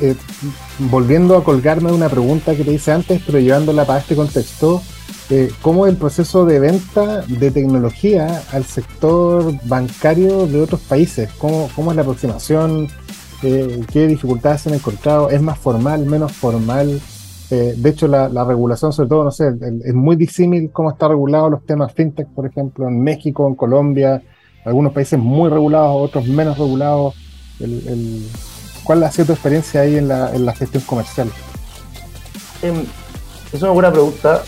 [0.00, 0.16] eh,
[0.78, 4.82] volviendo a colgarme de una pregunta que te hice antes, pero llevándola para este contexto,
[5.30, 11.30] eh, ¿cómo el proceso de venta de tecnología al sector bancario de otros países?
[11.38, 12.88] ¿Cómo, cómo es la aproximación?
[13.42, 15.30] Eh, ¿Qué dificultades se han encontrado?
[15.30, 17.00] ¿Es más formal, menos formal?
[17.54, 19.52] Eh, de hecho, la, regulación, sobre todo, no sé,
[19.84, 24.22] es muy disímil cómo está regulado los temas fintech, por ejemplo, en México, en Colombia,
[24.64, 27.14] algunos países muy regulados, otros menos regulados.
[28.84, 31.30] ¿Cuál ha sido tu experiencia ahí en la, gestión comercial?
[32.62, 32.86] Em,
[33.52, 34.42] es una buena pregunta.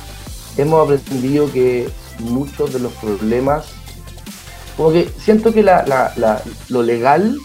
[0.57, 1.87] Hemos aprendido que
[2.21, 3.67] muchos de los problemas,
[4.79, 5.63] como que siento que
[6.71, 7.37] lo legal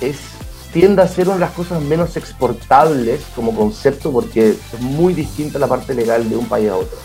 [0.00, 0.37] es
[0.72, 5.58] tiende a ser una de las cosas menos exportables como concepto porque es muy distinta
[5.58, 6.98] la parte legal de un país a otro.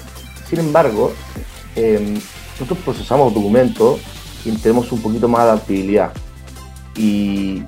[0.50, 1.14] Sin embargo,
[1.76, 2.20] em,
[2.54, 4.00] nosotros procesamos documentos
[4.46, 6.12] y tenemos un poquito más de adaptabilidad.
[6.96, 7.64] Y,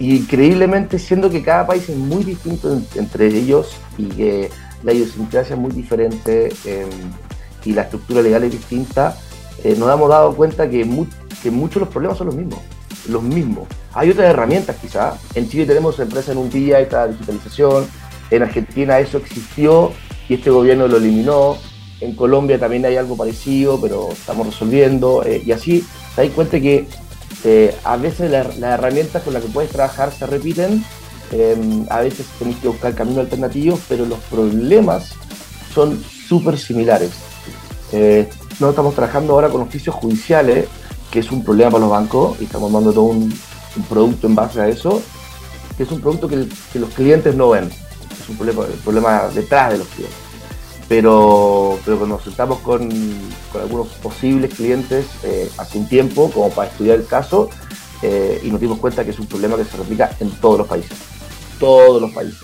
[0.00, 4.48] increíblemente siendo que cada país es muy distinto entre ellos y que
[4.84, 6.88] la idiosincrasia es muy diferente em,
[7.64, 9.18] y la estructura legal es distinta,
[9.64, 10.88] eh, nos hemos dado cuenta que,
[11.42, 12.60] que muchos de los problemas son los mismos.
[13.08, 13.66] Los mismos.
[13.94, 15.20] Hay otras herramientas quizás.
[15.34, 17.86] En Chile tenemos empresas en un día, esta digitalización.
[18.30, 19.92] En Argentina eso existió
[20.28, 21.56] y este gobierno lo eliminó.
[22.00, 25.24] En Colombia también hay algo parecido, pero estamos resolviendo.
[25.24, 26.86] Eh, y así te das cuenta que
[27.44, 30.84] eh, a veces las herramientas con las que puedes trabajar se repiten,
[31.32, 35.14] em, a veces tenés que buscar caminos alternativos, pero los problemas
[35.74, 37.10] son súper similares.
[37.92, 38.28] Eh,
[38.60, 40.66] no estamos trabajando ahora con oficios judiciales,
[41.10, 43.32] que es un problema para los bancos, y estamos dando todo un,
[43.88, 45.00] producto en base a eso,
[45.76, 47.70] que es un producto que, los clientes no ven.
[48.20, 50.18] Es un problema, problema detrás de los clientes.
[50.88, 52.90] Pero, pero cuando nos sentamos con,
[53.54, 57.50] algunos posibles clientes eh, hace un tiempo, como para estudiar el caso,
[58.02, 60.66] eh, y nos dimos cuenta que es un problema que se replica en todos los
[60.66, 60.96] países.
[61.60, 62.40] Todos los países.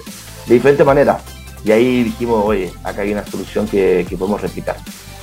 [0.46, 1.20] De diferente manera.
[1.64, 4.76] Y ahí dijimos, oye, acá hay una solución que, que podemos replicar.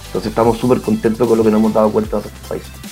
[0.07, 2.90] Entonces estamos súper contentos con lo que nos hemos dado cuenta en otros países.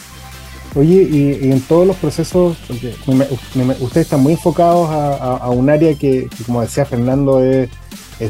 [0.75, 6.62] Oye, y, en todos los procesos, ustedes están muy enfocados a, un área que, como
[6.62, 7.69] decía Fernando, es,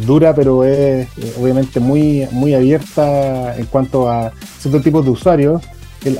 [0.05, 5.61] dura, pero es eh, obviamente muy, muy abierta en cuanto a ciertos tipos de usuarios.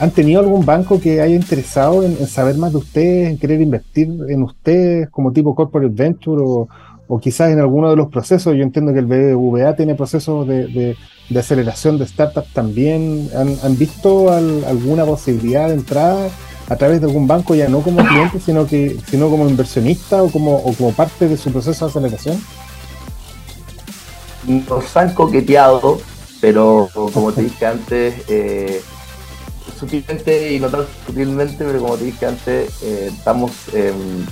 [0.02, 4.10] ¿Han tenido algún banco que haya interesado en, saber más de ustedes, en querer invertir
[4.28, 6.68] en ustedes como tipo corporate venture o,
[7.10, 8.56] o quizás en alguno de los procesos?
[8.56, 10.96] Yo entiendo que el BBVA tiene procesos de
[11.30, 16.30] de aceleración de startups también han, visto alguna posibilidad de entrada
[16.68, 20.30] a través de algún banco ya no como cliente sino que sino como inversionista o
[20.30, 22.42] como o como parte de su proceso de aceleración
[24.68, 26.00] nos han coqueteado
[26.42, 28.82] pero como te dije antes eh,
[29.80, 34.26] sutilmente y no tan sutilmente pero como te dije antes eh, estamos em,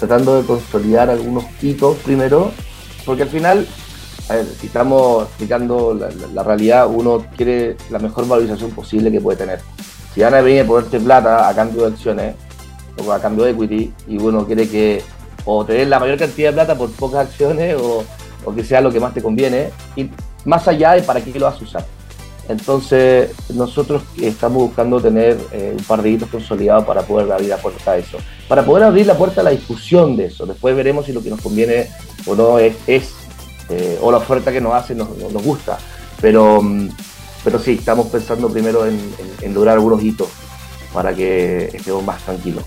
[0.00, 2.50] tratando de consolidar algunos hitos primero
[3.04, 3.66] porque al final
[4.58, 5.94] si estamos explicando
[6.32, 9.60] la, realidad, uno quiere la mejor valorización posible que puede tener.
[10.14, 12.34] Si van a venir a ponerte plata a cambio de acciones
[13.04, 15.02] o a cambio de equity y uno quiere que
[15.44, 18.04] o tener la mayor cantidad de plata por pocas acciones o,
[18.54, 20.08] que sea lo que más te conviene, y
[20.44, 21.86] más allá de para qué lo vas a usar.
[22.50, 27.58] Entonces, nosotros estamos buscando tener eh, un par de hitos consolidados para poder abrir la
[27.58, 28.18] puerta a eso.
[28.48, 30.46] Para poder abrir la puerta a la discusión de eso.
[30.46, 31.86] Después veremos si lo que nos conviene
[32.26, 35.08] o no es, eh, o la oferta que nos hacen nos,
[35.44, 35.78] gusta.
[36.20, 36.88] Pero, mm,
[37.44, 40.26] pero sí, estamos pensando primero en, lograr algunos hitos
[40.92, 42.64] para que estemos más tranquilos.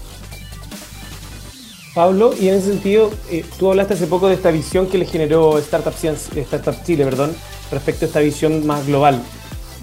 [1.94, 5.06] Pablo, y en ese sentido, eh, tú hablaste hace poco de esta visión que le
[5.06, 7.36] generó Startup, Startup Chile, perdón,
[7.70, 9.22] respecto a esta visión más global.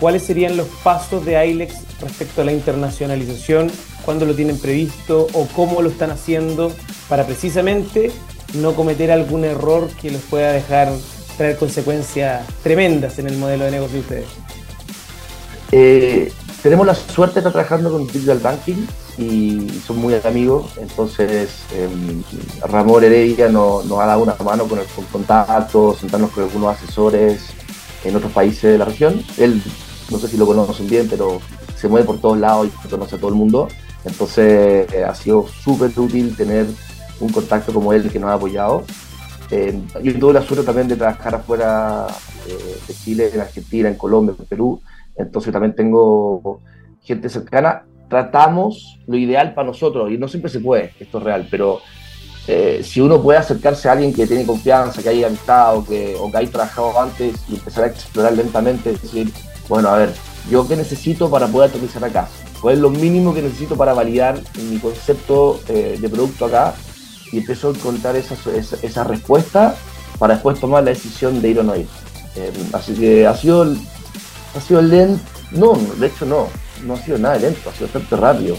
[0.01, 3.71] ¿Cuáles serían los pasos de ILEX respecto a la internacionalización?
[4.03, 6.73] ¿Cuándo lo tienen previsto o cómo lo están haciendo
[7.07, 8.11] para precisamente
[8.55, 10.91] no cometer algún error que les pueda dejar
[11.37, 14.27] traer consecuencias tremendas en el modelo de negocio de ustedes?
[15.71, 16.33] Eh,
[16.63, 18.87] tenemos la suerte de estar trabajando con Digital Banking
[19.19, 21.89] y son muy amigos, entonces eh,
[22.67, 27.43] Ramón Heredia nos, ha dado una mano con el con contactos, sentarnos con algunos asesores
[28.05, 29.23] en otros países de la región.
[29.37, 29.63] Él,
[30.11, 31.41] no sé si lo conocen bien, pero
[31.77, 33.69] se mueve por todos lados y conoce a todo el mundo.
[34.05, 36.67] Entonces eh, ha sido súper útil tener
[37.21, 38.85] un contacto como él que nos ha apoyado.
[39.51, 42.07] Eh, yo tuve la suerte también de trabajar afuera
[42.47, 44.81] eh, de Chile, en Argentina, en Colombia, en Perú,
[45.17, 46.61] entonces también tengo
[47.03, 47.85] gente cercana.
[48.09, 51.81] Tratamos lo ideal para nosotros, y no siempre se puede, esto es real, pero
[52.47, 56.17] eh, si uno puede acercarse a alguien que tiene confianza, que haya amistad o que,
[56.19, 59.33] o que haya trabajado antes y empezar a explorar lentamente, decir,
[59.71, 60.15] bueno, a ver,
[60.51, 62.29] ¿yo qué necesito para poder aterrizar acá?
[62.61, 66.75] ¿Cuál es lo mínimo que necesito para validar mi concepto de producto acá?
[67.33, 68.35] y empezó a encontrar esa,
[68.83, 69.77] esa, respuesta
[70.19, 71.87] para después tomar la decisión de ir o no ir.
[72.37, 73.67] Eh, así que ha sido,
[74.55, 76.49] ha sido lento, no, de hecho no,
[76.85, 78.57] no ha sido nada lento, ha sido bastante rápido.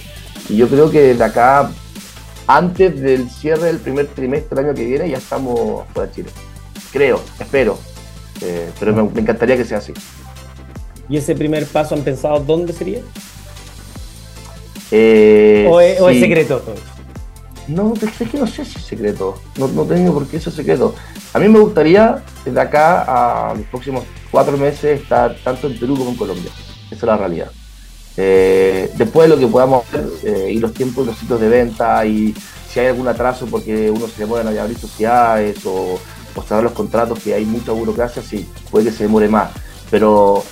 [0.49, 1.69] Y yo creo que de acá,
[2.47, 6.29] antes del cierre del primer trimestre del año que viene, ya estamos fuera de Chile.
[6.91, 7.77] Creo, espero,
[8.41, 9.93] eh, pero me, encantaría que sea así.
[11.11, 13.01] ¿Y ese primer paso han pensado dónde sería?
[14.91, 16.63] Eh, ¿O, es, secreto?
[17.67, 19.37] No, es que no sé si es secreto.
[19.57, 20.95] No, no tengo por qué eso es secreto.
[21.33, 25.97] A mí me gustaría, desde acá a los próximos cuatro meses, estar tanto en Perú
[25.97, 26.49] como en Colombia.
[26.85, 27.51] Esa es la realidad.
[28.15, 31.49] Eh, después de lo que podamos ver eh, y los tiempos de los sitios de
[31.49, 32.33] venta y
[32.69, 35.99] si hay algún atraso porque uno se demora en abrir sociedades o,
[36.35, 39.51] o saber los contratos que hay mucha burocracia, sí, puede que se demore más.
[39.89, 40.43] Pero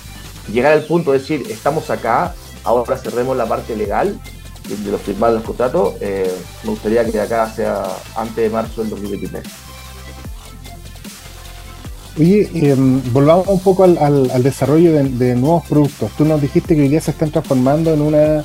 [0.52, 2.34] llegar al punto de decir, estamos acá,
[2.64, 4.18] ahora cerremos la parte legal
[4.68, 6.32] de los firmados los contratos, eh,
[6.62, 7.84] me gustaría que acá sea
[8.16, 9.42] antes de marzo del 2023.
[12.18, 16.10] Oye, em, volvamos un poco al, desarrollo de, nuevos productos.
[16.18, 18.44] Tú nos dijiste que hoy día se están transformando en una,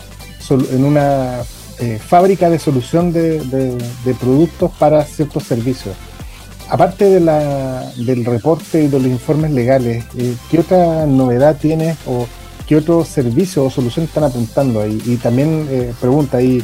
[0.49, 1.41] en una
[1.79, 5.95] eh, fábrica de solución de, productos para ciertos servicios.
[6.69, 11.95] Aparte de la, del reporte y de los informes legales, eh, ¿qué otra novedad tienes
[12.08, 12.28] o
[12.67, 14.99] qué otros servicios o soluciones están apuntando ahí?
[15.06, 16.63] Y también eh, pregunta ahí,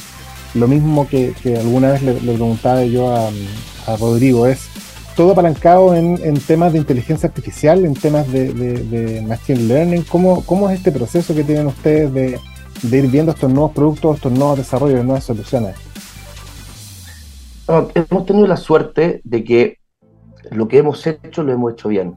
[0.55, 3.29] lo mismo que, alguna vez le, preguntaba yo a,
[3.99, 4.61] Rodrigo, es
[5.15, 10.03] todo apalancado en, temas de inteligencia artificial, en temas de, machine learning.
[10.03, 12.39] ¿Cómo, ¿Cómo, es este proceso que tienen ustedes de,
[12.97, 15.75] ir viendo estos nuevos productos, estos nuevos desarrollos, nuevas soluciones?
[17.93, 19.80] hemos tenido la suerte de que
[20.51, 22.15] lo que hemos hecho lo hemos hecho bien.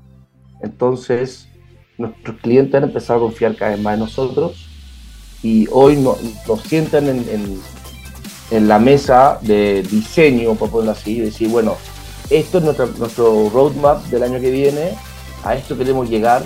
[0.60, 1.48] Entonces,
[1.96, 4.68] nuestros clientes han empezado a confiar cada vez más en nosotros
[5.42, 6.18] y hoy nos
[6.62, 7.60] sientan en,
[8.50, 11.76] en, la mesa de diseño, por ponerlo así, y decir, bueno,
[12.30, 14.92] esto es nuestro, nuestro roadmap del año que viene,
[15.44, 16.42] a esto queremos llegar,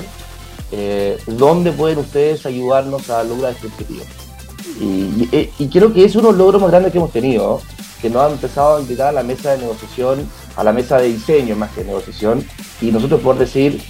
[0.72, 4.04] eh, ¿dónde pueden ustedes ayudarnos a lograr este objetivo?
[4.80, 7.60] Y, y, creo que es uno de los logros más grandes que hemos tenido,
[8.00, 11.06] que nos han empezado a invitar a la mesa de negociación, a la mesa de
[11.06, 12.44] diseño más que de negociación,
[12.80, 13.80] y nosotros poder decir,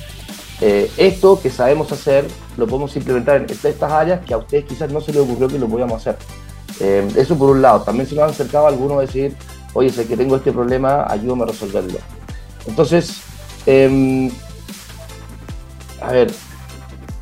[0.61, 2.26] eh, esto que sabemos hacer
[2.59, 5.59] lo podemos implementar en estas áreas que a ustedes quizás no se les ocurrió que
[5.59, 6.18] lo podíamos hacer.
[6.81, 7.83] Eh, eso por un lado.
[7.83, 9.35] También se nos han acercado algunos a decir,
[9.72, 11.98] oye, sé que tengo este problema, ayúdame a resolverlo.
[12.66, 13.22] Entonces,
[13.66, 14.31] em,
[16.02, 16.31] a ver,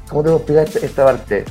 [0.09, 1.45] ¿cómo tengo que explicar esta parte?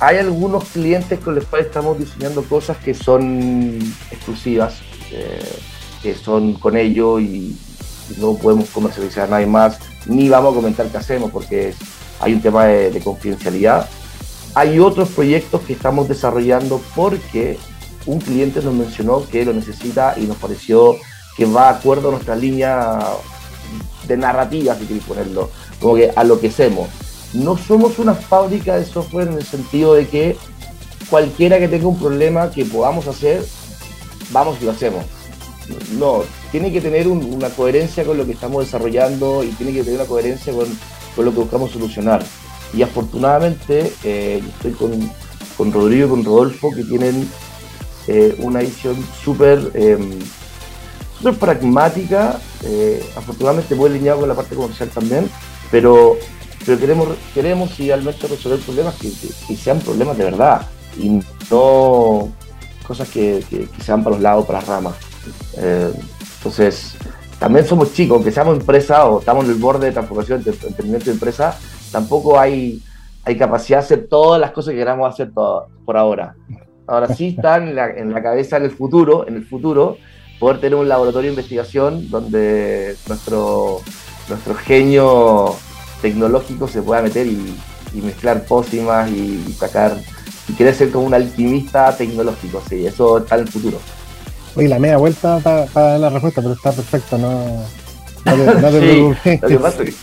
[0.00, 3.78] Hay algunos clientes con los cuales estamos diseñando cosas que son
[4.10, 4.80] exclusivas,
[5.12, 5.58] eh,
[6.02, 7.56] que son con ellos y,
[8.18, 11.74] no podemos comercializar a nadie más, ni vamos a comentar qué hacemos porque
[12.18, 13.88] hay un tema de, confidencialidad.
[14.54, 17.56] Hay otros proyectos que estamos desarrollando porque
[18.06, 20.96] un cliente nos mencionó que lo necesita y nos pareció
[21.36, 22.98] que va de acuerdo a nuestra línea
[24.08, 26.88] de narrativa, si queréis ponerlo, como que a lo que hacemos.
[27.32, 30.36] No somos una fábrica de software en el sentido de que
[31.08, 33.44] cualquiera que tenga un problema que podamos hacer,
[34.32, 35.04] vamos y lo hacemos.
[35.98, 40.00] No, tiene que tener una coherencia con lo que estamos desarrollando y tiene que tener
[40.00, 40.66] una coherencia con,
[41.24, 42.22] lo que buscamos solucionar.
[42.72, 45.10] Y afortunadamente eh, estoy con,
[45.56, 47.28] con Rodrigo y con Rodolfo que tienen
[48.06, 50.18] eh, una visión súper em,
[51.20, 55.30] super pragmática, eh, afortunadamente muy alineado con la parte comercial también,
[55.70, 56.16] pero,
[56.64, 59.10] pero queremos, queremos idealmente resolver problemas que,
[59.54, 60.66] sean problemas de verdad
[60.98, 62.32] y no
[62.86, 64.94] cosas que, que, para los lados, para las ramas.
[65.56, 66.96] Entonces,
[67.38, 71.06] también somos chicos, que seamos empresa o estamos en el borde de transformación de emprendimiento
[71.06, 71.58] de empresa,
[71.90, 72.82] tampoco hay,
[73.24, 76.34] hay capacidad de hacer todas las cosas que queramos hacer por ahora.
[76.86, 79.96] Ahora sí están en la, en la cabeza en el futuro, en el futuro,
[80.40, 83.80] poder tener un laboratorio de investigación donde nuestro,
[84.28, 85.54] nuestro genio
[86.02, 87.56] tecnológico se pueda meter y,
[87.92, 89.96] mezclar pócimas y, sacar,
[90.48, 93.78] y querer ser como un alquimista tecnológico, sí, eso está en el futuro.
[94.56, 97.64] Oye, la media vuelta para dar la respuesta, pero está perfecto, no,
[98.24, 99.94] no te,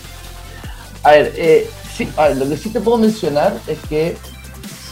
[1.03, 4.17] a ver, eh, sí, lo que sí te puedo mencionar es que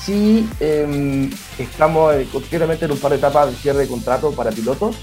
[0.05, 4.51] sí em, estamos eh, concretamente en un par de etapas de cierre de contrato para
[4.51, 4.95] pilotos,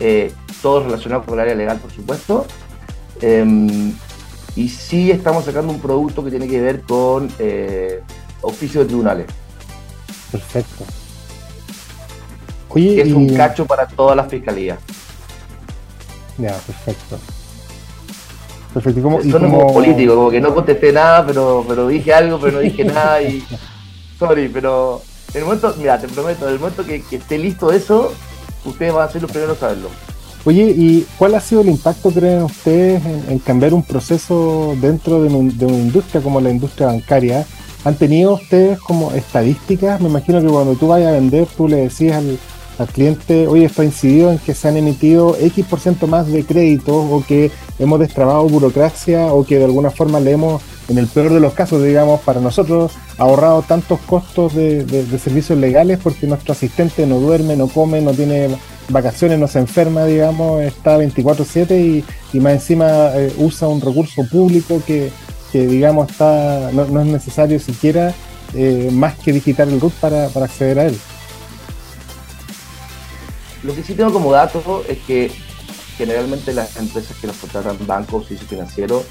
[0.00, 2.46] eh, todos relacionados con el área legal, por supuesto.
[3.20, 3.94] Em,
[4.56, 8.02] y sí estamos sacando un producto que tiene que ver con eh,
[8.42, 9.26] oficio de tribunales.
[10.30, 10.84] Perfecto
[12.76, 14.78] es un cacho para toda la fiscalía.
[16.38, 17.18] Ya, perfecto.
[18.72, 19.00] Perfecto.
[19.00, 22.58] ¿Y cómo, como político, como que no contesté nada, pero, pero dije algo, pero no
[22.60, 23.44] dije nada y.
[24.18, 25.02] Sorry, pero.
[25.34, 28.12] En el momento, mira, te prometo, en el momento que, esté listo eso,
[28.66, 29.88] ustedes van a ser los primeros a saberlo.
[30.44, 35.30] Oye, ¿y cuál ha sido el impacto, creen ustedes, en, cambiar un proceso dentro de,
[35.52, 37.46] de, una industria como la industria bancaria?
[37.84, 40.00] ¿Han tenido ustedes como estadísticas?
[40.00, 42.38] Me imagino que cuando tú vayas a vender, tú le decías al,
[42.82, 46.44] al cliente, hoy está incidido en que se han emitido X por ciento más de
[46.44, 51.06] créditos o que hemos destrabado burocracia o que de alguna forma le hemos, en el
[51.06, 54.84] peor de los casos, digamos, para nosotros, ahorrado tantos costos de,
[55.22, 58.48] servicios legales porque nuestro asistente no duerme, no come, no tiene
[58.88, 64.82] vacaciones, no se enferma, digamos, está 24/7 y, más encima eh, usa un recurso público
[64.86, 65.10] que,
[65.52, 68.14] digamos, está no, es necesario siquiera
[68.54, 70.96] eh, más que digitar el RUT para acceder a él.
[73.62, 75.30] Lo que sí tengo como dato es que
[75.96, 79.06] generalmente las empresas que nos contratan bancos, y financieros,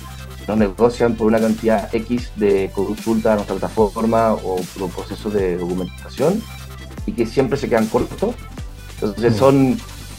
[0.47, 5.58] nos negocian por una cantidad X de consulta a nuestra plataforma o por procesos de
[5.58, 6.41] documentación
[7.06, 8.36] y que siempre se quedan cortos.
[8.95, 9.78] Entonces son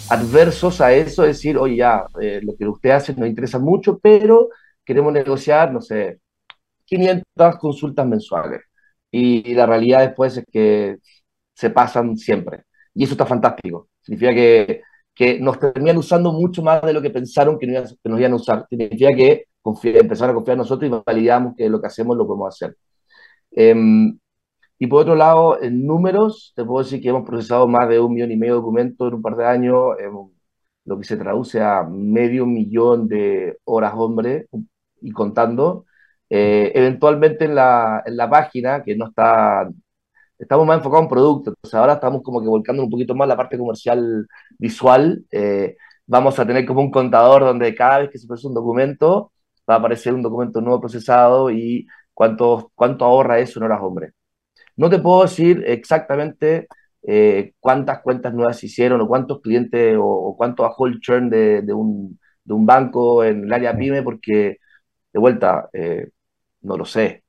[0.08, 4.48] adversos a eso, decir, oye, ya, eh, lo que usted hace nos interesa mucho, pero
[4.84, 6.20] queremos negociar, no sé,
[6.86, 8.62] 500 consultas mensuales.
[9.10, 10.98] Y, la realidad después es que
[11.54, 12.64] se pasan siempre.
[12.94, 13.88] Y eso está fantástico.
[14.02, 14.82] Significa que,
[15.14, 18.66] que nos terminan usando mucho más de lo que pensaron que, nos iban a usar.
[18.68, 19.46] Significa que
[19.84, 22.76] empezaron a confiar en nosotros y validamos que lo que hacemos lo podemos hacer.
[23.50, 24.18] Em,
[24.78, 28.14] y por otro lado, en números, te puedo decir que hemos procesado más de un
[28.14, 29.96] millón y medio de documentos en un par de años,
[30.84, 34.48] lo que se traduce a medio millón de horas hombre
[35.00, 35.86] y contando.
[36.30, 39.68] Eh, eventualmente en la, en la página, que no está,
[40.42, 43.36] estamos más enfocados en productos, entonces ahora estamos como que volcando un poquito más la
[43.36, 44.26] parte comercial
[44.58, 45.24] visual.
[45.30, 45.76] Eh,
[46.06, 49.32] vamos a tener como un contador donde cada vez que se procesa un documento,
[49.68, 54.12] va a aparecer un documento nuevo procesado y cuánto, cuánto ahorra eso en horas hombre.
[54.76, 56.68] No te puedo decir exactamente
[57.02, 61.62] eh, cuántas cuentas nuevas se hicieron o cuántos clientes o, cuánto bajó el churn de,
[61.62, 64.58] de, un, de, un, banco en el área pyme, porque
[65.12, 66.08] de vuelta, eh,
[66.62, 67.21] no lo sé,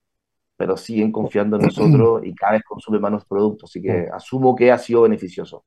[0.63, 4.71] pero siguen confiando en nosotros y cada vez consumen más productos, así que asumo que
[4.71, 5.65] ha sido beneficioso.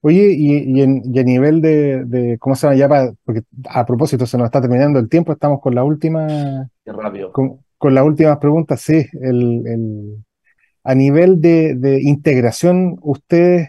[0.00, 3.12] Oye, y, y, en, a nivel de, de, ¿cómo se llama ya?
[3.24, 6.68] porque a propósito se nos está terminando el tiempo, estamos con la última...
[6.84, 7.30] Qué rápido.
[7.30, 10.24] Con, con las últimas preguntas, sí, el, el
[10.84, 13.68] a nivel de, integración, ¿ustedes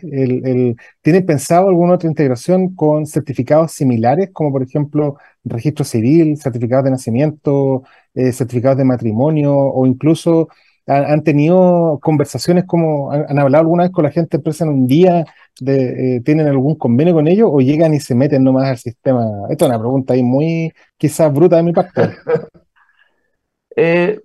[1.01, 6.91] tienen pensado alguna otra integración con certificados similares, como por ejemplo registro civil, certificados de
[6.91, 7.83] nacimiento,
[8.15, 10.47] eh, certificados de matrimonio, o incluso
[10.87, 15.25] han, tenido conversaciones como, han, hablado alguna vez con la gente empresa en un día,
[15.61, 19.25] de, eh, tienen algún convenio con ellos o llegan y se meten nomás al sistema?
[19.49, 22.01] Esta es una pregunta ahí muy quizás bruta de mi parte.
[23.75, 24.19] eh,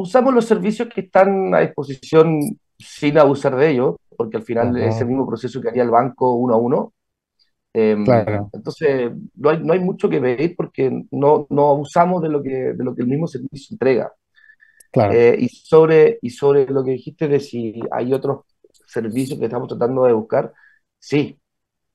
[0.00, 2.40] usamos los servicios que están a disposición
[2.78, 6.34] sin abusar de ellos, porque al final es el mismo proceso que haría el banco
[6.34, 6.92] uno a uno.
[7.72, 8.04] Em,
[8.52, 12.72] entonces, no hay, no hay mucho que pedir porque no, no abusamos de lo, que,
[12.74, 14.12] de lo que el mismo servicio entrega.
[14.92, 18.40] Eh, y, sobre, y sobre lo que dijiste de si hay otros
[18.86, 20.52] servicios que estamos tratando de buscar,
[20.98, 21.38] sí,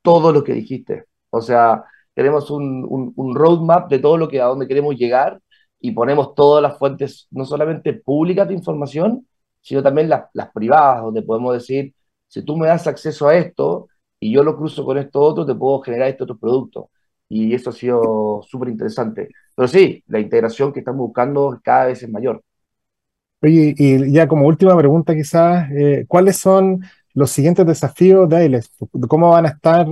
[0.02, 1.06] todo lo que dijiste.
[1.30, 1.84] O sea,
[2.14, 5.42] tenemos un, un, un roadmap de todo lo que a dónde queremos llegar
[5.80, 9.28] y ponemos todas las fuentes, no solamente públicas de información,
[9.62, 11.94] sino también las, privadas, donde podemos decir,
[12.28, 13.88] si tú me das acceso a esto
[14.20, 16.90] y yo lo cruzo con esto otro, te puedo generar este otro producto.
[17.28, 19.30] Y eso ha sido súper interesante.
[19.56, 22.44] Pero sí, la integración que estamos buscando cada vez es mayor.
[23.42, 26.82] Y ya como última pregunta quizás, eh, ¿cuáles son
[27.14, 28.72] los siguientes desafíos de ILEX?
[29.08, 29.88] ¿Cómo van a estar?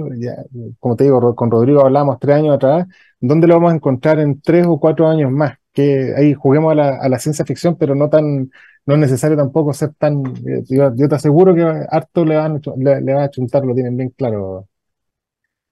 [0.79, 2.87] como te digo, con Rodrigo hablamos tres años atrás,
[3.19, 5.57] ¿dónde lo vamos a encontrar en tres o cuatro años más?
[5.73, 8.51] Que ahí juguemos a la, a la, ciencia ficción, pero no tan,
[8.85, 13.01] no es necesario tampoco ser tan, eh, yo, te aseguro que harto le van, le,
[13.01, 14.67] le van a chuntar, lo tienen bien claro.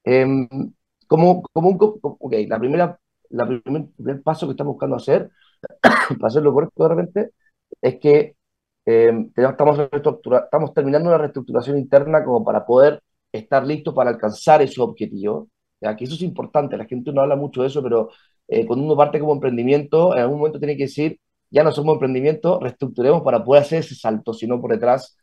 [0.04, 0.26] Eh,
[1.08, 3.00] como, como un, ok, la primera,
[3.30, 5.30] la primer, primer paso que estamos buscando hacer,
[5.82, 7.32] para hacerlo correcto de repente,
[7.82, 8.36] es que
[8.86, 14.82] eh, estamos, estamos terminando una reestructuración interna como para poder estar listos para alcanzar ese
[14.82, 15.50] objetivo.
[15.80, 18.10] Ya que eso es importante, la gente no habla mucho de eso, pero
[18.52, 21.94] eh, cuando uno parte como emprendimiento, en algún momento tiene que decir, ya no somos
[21.96, 25.18] emprendimiento, reestructuremos para poder hacer ese salto, si no por detrás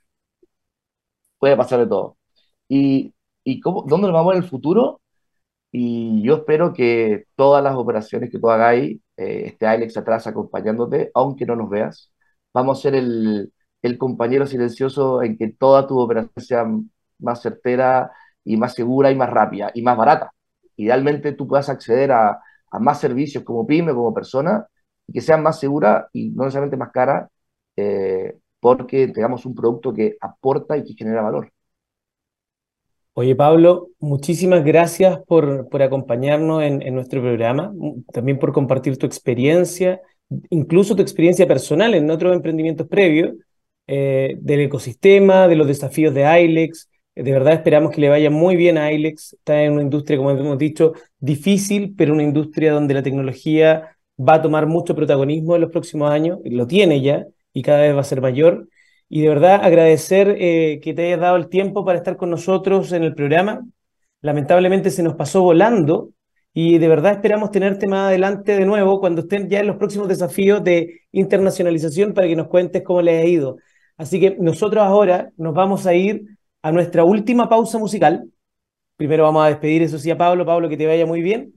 [1.39, 2.17] puede pasar de todo.
[2.69, 3.15] ¿Y,
[3.45, 5.01] y cómo, dónde nos vamos en el futuro?
[5.73, 11.11] Y yo espero que todas las operaciones que tú hagáis, eh, esté Alex atrás acompañándote,
[11.15, 12.13] aunque no nos veas.
[12.55, 13.53] Vamos a ser el,
[13.83, 16.67] el compañero silencioso en que toda tu operación sea
[17.19, 18.11] más certera
[18.45, 20.33] y más segura y más rápida y más barata.
[20.77, 22.41] Idealmente tú puedas acceder a,
[22.71, 24.67] a más servicios como pyme, como persona,
[25.07, 27.31] y que sean más seguras y no necesariamente más caras,
[27.77, 31.53] eh, porque tengamos un producto que aporta y que genera valor.
[33.15, 37.73] Oye, Pablo, muchísimas gracias por, por acompañarnos en, en, nuestro programa,
[38.13, 40.01] también por compartir tu experiencia,
[40.51, 43.35] incluso tu experiencia personal en otros emprendimientos previos,
[43.89, 46.89] eh, del ecosistema, de los desafíos de ILEX,
[47.23, 49.33] de verdad esperamos que le vaya muy bien a ILEX.
[49.35, 54.35] Está en una industria, como hemos dicho, difícil, pero una industria donde la tecnología va
[54.35, 56.39] a tomar mucho protagonismo en los próximos años.
[56.45, 58.69] Lo tiene ya y cada vez va a ser mayor.
[59.09, 62.93] Y de verdad agradecer eh, que te hayas dado el tiempo para estar con nosotros
[62.93, 63.67] en el programa.
[64.21, 66.11] Lamentablemente se nos pasó volando
[66.53, 70.09] y de verdad esperamos tenerte más adelante de nuevo cuando estén ya en los próximos
[70.09, 73.59] desafíos de internacionalización para que nos cuentes cómo le ha ido.
[73.97, 76.25] Así que nosotros ahora nos vamos a ir
[76.63, 78.29] a nuestra última pausa musical.
[78.99, 80.45] Primero vamos a despedir, eso sí, a Pablo.
[80.45, 81.55] Pablo, que te vaya muy bien.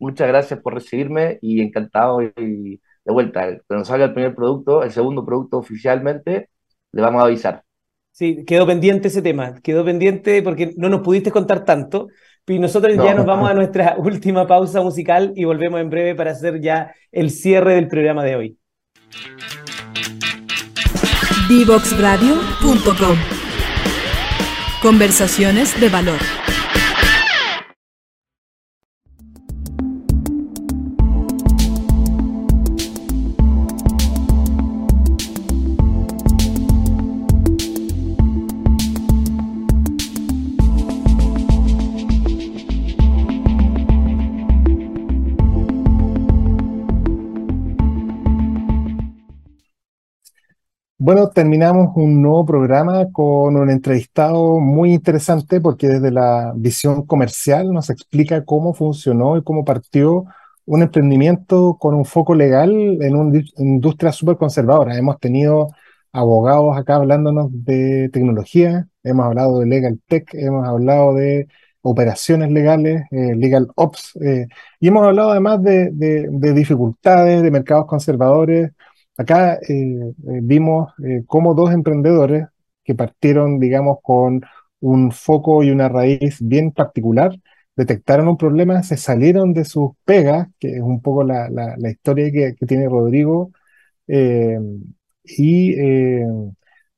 [0.00, 3.58] Muchas gracias por recibirme y encantado y de vuelta.
[3.68, 6.50] Cuando salga el primer producto, el segundo producto oficialmente,
[6.90, 7.62] le vamos a avisar.
[8.10, 12.08] Sí, quedó pendiente ese tema, quedó pendiente porque no nos pudiste contar tanto.
[12.44, 16.32] Y nosotros ya nos vamos a nuestra última pausa musical y volvemos en breve para
[16.32, 18.58] hacer ya el cierre del programa de hoy.
[21.48, 23.43] Divoxradio.com
[24.84, 26.43] Conversaciones de valor.
[51.06, 57.74] Bueno, terminamos un nuevo programa con un entrevistado muy interesante porque desde la visión comercial
[57.74, 60.24] nos explica cómo funcionó y cómo partió
[60.64, 64.96] un emprendimiento con un foco legal en una industria súper conservadora.
[64.96, 65.72] Hemos tenido
[66.10, 71.48] abogados acá hablándonos de tecnología, hemos hablado de legal tech, hemos hablado de
[71.82, 74.46] operaciones legales, eh, legal ops, eh,
[74.80, 78.70] y hemos hablado además de, de dificultades, de mercados conservadores
[79.16, 80.12] Acá eh, eh,
[80.42, 82.48] vimos eh, cómo dos emprendedores
[82.84, 84.42] que partieron, digamos, con
[84.80, 87.32] un foco y una raíz bien particular,
[87.76, 91.48] detectaron un problema, se salieron de sus pegas, que es un poco la,
[91.90, 93.52] historia que, tiene Rodrigo,
[95.24, 96.26] y de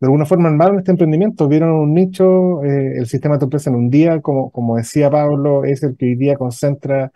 [0.00, 4.20] alguna forma armaron este emprendimiento, vieron un nicho, el sistema de empresa en un día,
[4.20, 7.12] como, decía Pablo, es el que hoy día concentra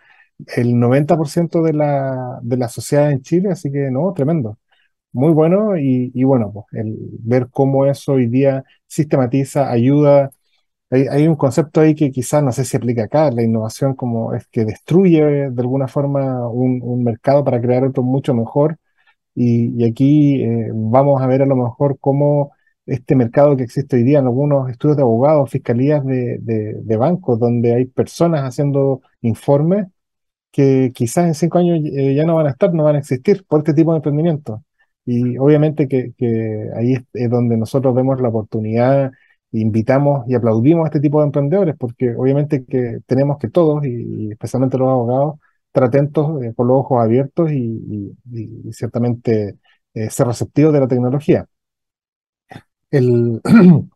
[0.55, 1.73] el 90% de
[2.41, 4.57] de la sociedad en Chile, así que no, tremendo
[5.13, 10.31] muy bueno y, bueno, pues, el ver cómo eso hoy día sistematiza, ayuda.
[10.91, 14.47] Hay, un concepto ahí que quizás no sé si aplica acá, la innovación como es
[14.47, 18.77] que destruye de alguna forma un, mercado para crear otro mucho mejor.
[19.35, 22.53] Y, aquí eh, vamos a ver a lo mejor cómo
[22.85, 27.39] este mercado que existe hoy día en algunos estudios de abogados, fiscalías de, de bancos,
[27.39, 29.87] donde hay personas haciendo informes
[30.51, 33.45] que quizás en cinco años eh, ya no van a estar, no van a existir
[33.47, 34.63] por este tipo de emprendimiento.
[35.05, 36.13] Y obviamente que,
[36.75, 39.11] ahí es, donde nosotros vemos la oportunidad,
[39.51, 44.31] invitamos y aplaudimos a este tipo de emprendedores, porque obviamente que tenemos que todos, y,
[44.31, 48.15] especialmente los abogados, estar atentos eh, con los ojos abiertos y,
[48.71, 49.57] ciertamente
[49.93, 51.47] eh, ser receptivos de la tecnología.
[52.91, 53.41] El,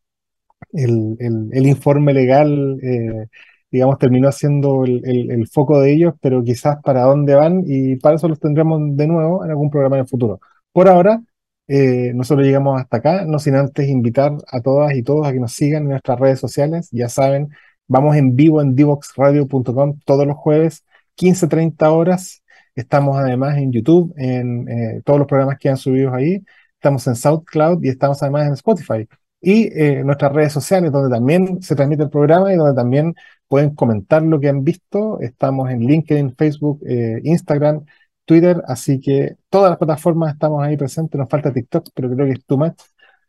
[0.74, 3.28] el, informe legal, eh,
[3.72, 8.28] digamos, terminó siendo el, foco de ellos, pero quizás para dónde van, y para eso
[8.28, 10.39] los tendremos de nuevo en algún programa en el futuro.
[10.76, 11.22] Por ahora,
[11.70, 15.40] eh, nosotros llegamos hasta acá, no sin antes invitar a todas y todos a que
[15.40, 16.90] nos sigan en nuestras redes sociales.
[16.92, 17.48] Ya saben,
[17.88, 20.84] vamos en vivo en divoxradio.com todos los jueves,
[21.16, 22.44] 15-30 horas.
[22.76, 26.44] Estamos además en YouTube, en eh, todos los programas que han subido ahí.
[26.74, 29.08] Estamos en SoundCloud y estamos además en Spotify.
[29.40, 33.16] Y eh, nuestras redes sociales, donde también se transmite el programa y donde también
[33.48, 35.22] pueden comentar lo que han visto.
[35.22, 36.82] Estamos en LinkedIn, Facebook,
[37.24, 37.86] Instagram
[38.26, 42.34] Twitter, así que todas las plataformas estamos ahí presentes, nos falta TikTok, pero creo que
[42.34, 42.76] es too much.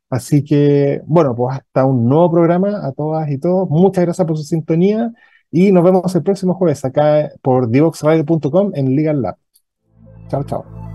[0.08, 3.68] Así que, bueno, pues hasta un nuevo programa a todas y todos.
[3.68, 5.12] Muchas gracias por su sintonía
[5.50, 9.36] y nos vemos el próximo jueves acá por divoxradio.com en Legal Lab.
[10.28, 10.85] Chao, chao.